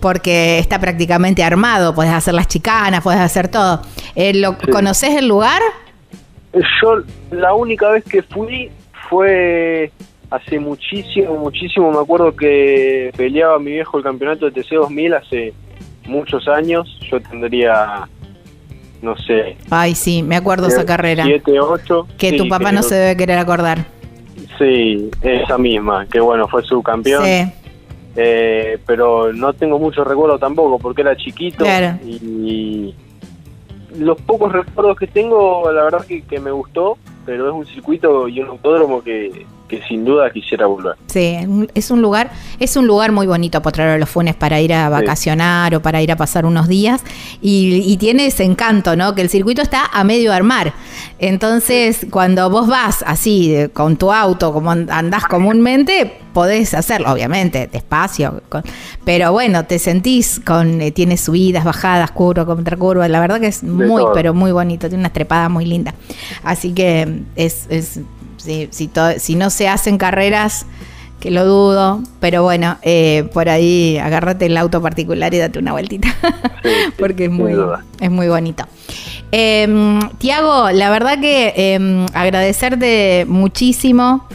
[0.00, 3.82] porque está prácticamente armado, puedes hacer las chicanas, puedes hacer todo.
[4.16, 5.60] Eh, ¿lo, ¿Conoces el lugar?
[6.54, 8.70] Yo la única vez que fui
[9.10, 9.92] fue
[10.32, 15.52] hace muchísimo, muchísimo, me acuerdo que peleaba mi viejo el campeonato de TC2000 hace
[16.06, 18.08] muchos años, yo tendría
[19.02, 19.56] no sé.
[19.68, 21.24] Ay, sí, me acuerdo esa carrera.
[21.24, 22.06] 7, 8.
[22.16, 23.84] Que tu papá no se debe querer acordar.
[24.58, 27.24] Sí, esa misma, que bueno, fue su campeón.
[27.24, 27.52] Sí.
[28.14, 31.98] Eh, pero no tengo mucho recuerdo tampoco porque era chiquito claro.
[32.04, 32.94] y,
[33.96, 38.28] los pocos recuerdos que tengo la verdad que, que me gustó pero es un circuito
[38.28, 40.96] y un autódromo que, que sin duda quisiera volver.
[41.06, 41.38] Sí,
[41.74, 44.90] es un lugar, es un lugar muy bonito Potrero de los Funes para ir a
[44.90, 47.02] vacacionar o para ir a pasar unos días
[47.40, 49.14] y, tiene ese encanto, ¿no?
[49.14, 50.74] Que el circuito está a medio armar.
[51.20, 58.42] Entonces, cuando vos vas así con tu auto, como andás comúnmente, podés hacerlo, obviamente, despacio,
[59.04, 63.46] pero bueno, te sentís con, eh, tiene subidas, bajadas, curva contra curva, la verdad que
[63.46, 65.94] es muy, pero muy bonito, tiene una trepada muy linda.
[66.42, 68.00] Así que es, es
[68.42, 68.68] si,
[69.18, 70.66] si, no se hacen carreras
[71.20, 75.72] que lo dudo, pero bueno, eh, por ahí agárrate el auto particular y date una
[75.72, 76.08] vueltita,
[76.98, 77.54] porque es muy,
[78.00, 78.64] es muy bonito.
[79.30, 84.26] Eh, Tiago, la verdad que em, agradecerte muchísimo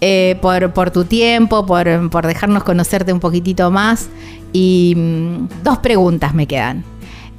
[0.00, 4.08] eh, por, por, tu tiempo, por, por, dejarnos conocerte un poquitito más.
[4.52, 6.84] Y mm, dos preguntas me quedan.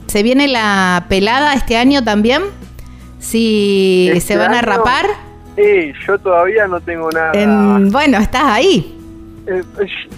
[0.07, 2.41] ¿Se viene la pelada este año también?
[3.19, 5.07] Si ¿Este se van a rapar.
[5.55, 7.79] Sí, yo todavía no tengo nada.
[7.91, 8.97] bueno, estás ahí.
[9.47, 9.63] Eh,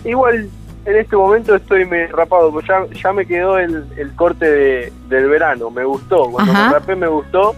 [0.03, 0.49] igual
[0.85, 5.71] en este momento estoy me rapado, pues ya, ya me quedó el, corte del verano,
[5.71, 6.29] me gustó.
[6.31, 7.55] Cuando me rapé me gustó.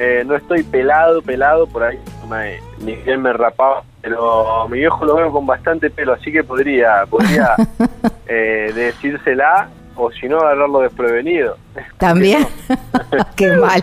[0.00, 1.98] Eh, no estoy pelado, pelado, por ahí
[2.30, 6.44] me, ni bien me rapaba, pero mi viejo lo veo con bastante pelo, así que
[6.44, 7.56] podría, podría
[8.28, 11.56] eh, decírsela o si no agarrarlo desprevenido.
[11.96, 12.46] También.
[13.36, 13.82] Qué mal.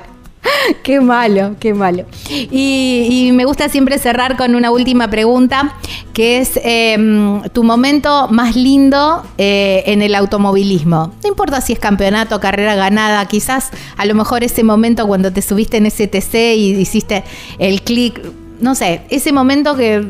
[0.84, 2.05] qué malo, qué malo.
[2.30, 5.76] Y, me gusta siempre cerrar con una última pregunta,
[6.13, 11.13] que es em, tu momento más lindo eh, en el automovilismo.
[11.24, 15.41] No importa si es campeonato, carrera ganada, quizás a lo mejor ese momento cuando te
[15.41, 17.24] subiste en ese TC y hiciste
[17.59, 18.22] el clic,
[18.59, 20.07] no sé, ese momento que,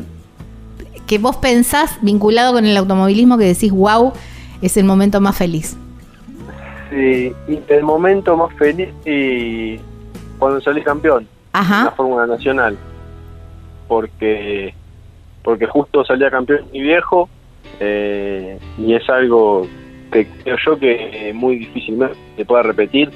[1.06, 4.12] que vos pensás vinculado con el automovilismo que decís, wow,
[4.62, 5.76] es el momento más feliz.
[6.90, 7.32] Sí,
[7.68, 9.80] el momento más feliz y
[10.38, 12.76] cuando salí campeón en la Fórmula Nacional.
[13.88, 14.74] Porque
[15.42, 17.28] porque justo salía campeón mi viejo
[17.78, 19.66] eh, y es algo
[20.10, 23.10] que creo yo que muy difícilmente se pueda repetir.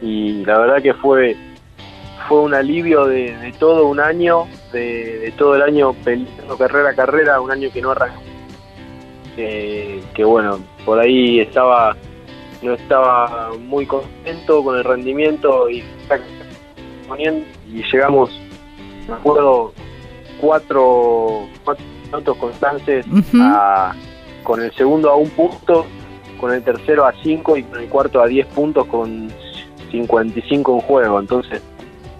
[0.00, 1.36] Y la verdad que fue
[2.28, 7.40] fue un alivio de, todo un año de, todo el año peleando carrera a carrera
[7.40, 8.22] un año que no arrancó
[9.34, 11.96] que bueno por ahí estaba
[12.62, 15.82] no estaba muy contento con el rendimiento y
[17.18, 18.30] y llegamos,
[19.08, 19.72] me acuerdo,
[20.40, 23.06] cuatro, cuatro minutos constantes
[24.42, 25.86] con el segundo a un punto,
[26.40, 29.30] con el tercero a cinco y con el cuarto a diez puntos con
[29.90, 31.20] 55 en juego.
[31.20, 31.62] Entonces,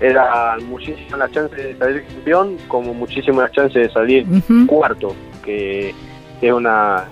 [0.01, 4.27] era muchísimas las chances de salir campeón, como muchísimas las chances de salir
[4.67, 5.15] cuarto,
[5.45, 5.95] que
[6.41, 7.05] es una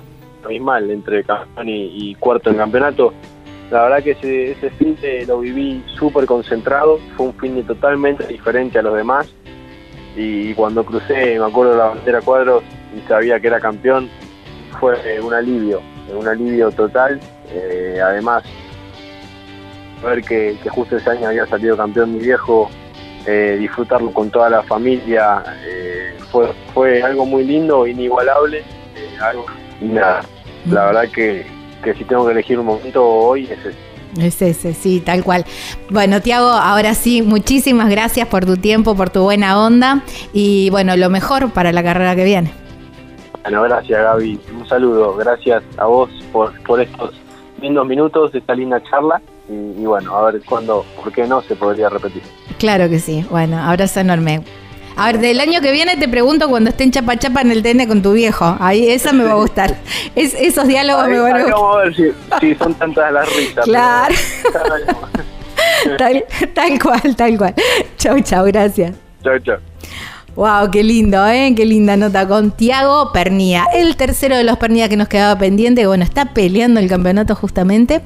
[0.44, 3.12] abismal entre campeón y, y cuarto en campeonato.
[3.70, 7.62] La verdad que ese, ese fin de lo viví súper concentrado, fue un fin de
[7.62, 9.32] totalmente diferente a los demás.
[10.16, 12.64] Y cuando crucé, me acuerdo de la bandera cuadros
[12.96, 14.10] y sabía que era campeón,
[14.80, 15.80] fue un alivio,
[16.12, 17.20] un alivio total.
[17.52, 18.42] Eh, además,
[20.02, 22.68] ver que, justo ese año había salido campeón mi viejo,
[23.26, 28.64] eh, disfrutarlo con toda la familia, eh, fue, fue algo muy lindo, inigualable.
[29.20, 29.46] algo,
[29.80, 30.22] y nada,
[30.66, 31.46] la verdad que,
[31.82, 33.90] que si tengo que elegir un momento hoy es ese.
[34.18, 35.44] Es ese, sí, tal cual.
[35.88, 40.02] Bueno, Tiago, ahora sí, muchísimas gracias por tu tiempo, por tu buena onda
[40.32, 42.52] y bueno, lo mejor para la carrera que viene.
[43.42, 47.14] Bueno, gracias Gaby, un saludo, gracias a vos por, por estos
[47.60, 51.54] lindos minutos, esta linda charla y, y bueno, a ver cuándo, por qué no se
[51.54, 52.22] podría repetir.
[52.58, 54.42] Claro que sí, bueno, abrazo enorme.
[55.00, 57.62] A ver, del año que viene te pregunto cuando esté en chapa chapa en el
[57.62, 58.58] TN con tu viejo.
[58.60, 59.78] Ahí esa me va a gustar.
[60.14, 61.54] Es, esos diálogos me van a gustar.
[61.54, 63.64] Vamos a ver si, son tantas las risas.
[63.64, 64.14] Claro.
[65.96, 67.54] tal, tal cual, tal cual.
[67.96, 68.94] Chau, chau, gracias.
[69.24, 69.56] Chau, chau.
[70.36, 71.54] Wow, qué lindo, ¿eh?
[71.56, 75.86] Qué linda nota con Tiago Pernía, el tercero de los Pernía que nos quedaba pendiente,
[75.86, 78.02] bueno, está peleando el campeonato justamente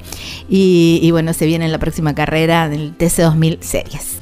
[0.47, 4.21] y, y bueno, se viene en la próxima carrera del TC2000 Series.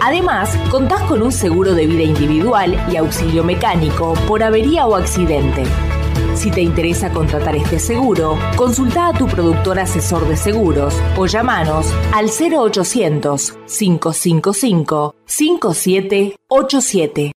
[0.00, 5.62] Además, contás con un seguro de vida individual y auxilio mecánico por avería o accidente.
[6.34, 11.92] Si te interesa contratar este seguro, consulta a tu productor asesor de seguros o llamanos
[12.12, 17.32] al 0800 555 5787.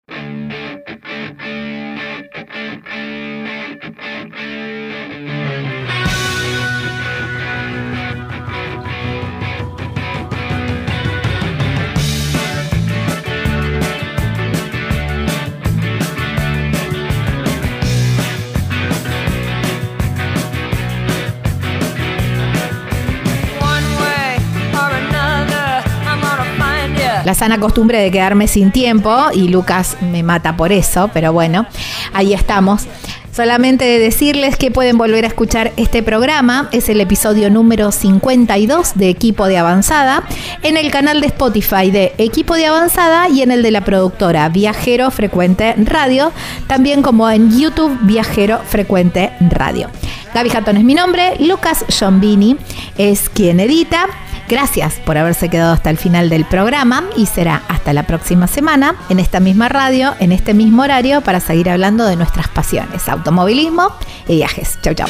[27.26, 31.65] La sana costumbre de quedarme sin tiempo y Lucas me mata por eso, pero bueno,
[32.13, 32.88] ahí estamos.
[33.34, 39.07] Solamente decirles que pueden volver a escuchar este programa, es el episodio número 52 de
[39.07, 40.24] Equipo de Avanzada,
[40.63, 44.49] en el canal de Spotify de Equipo de Avanzada y en el de la productora
[44.49, 46.34] Viajero Frecuente Radio,
[46.67, 49.89] también como en YouTube Viajero Frecuente Radio.
[50.34, 52.57] Gaby Jatón es mi nombre, Lucas Giombini
[52.97, 54.07] es quien edita.
[54.52, 58.95] Gracias por haberse quedado hasta el final del programa y será hasta la próxima semana
[59.08, 63.95] en esta misma radio, en este mismo horario para seguir hablando de nuestras pasiones, automovilismo
[64.28, 64.78] y viajes.
[64.82, 65.08] Chau, chau.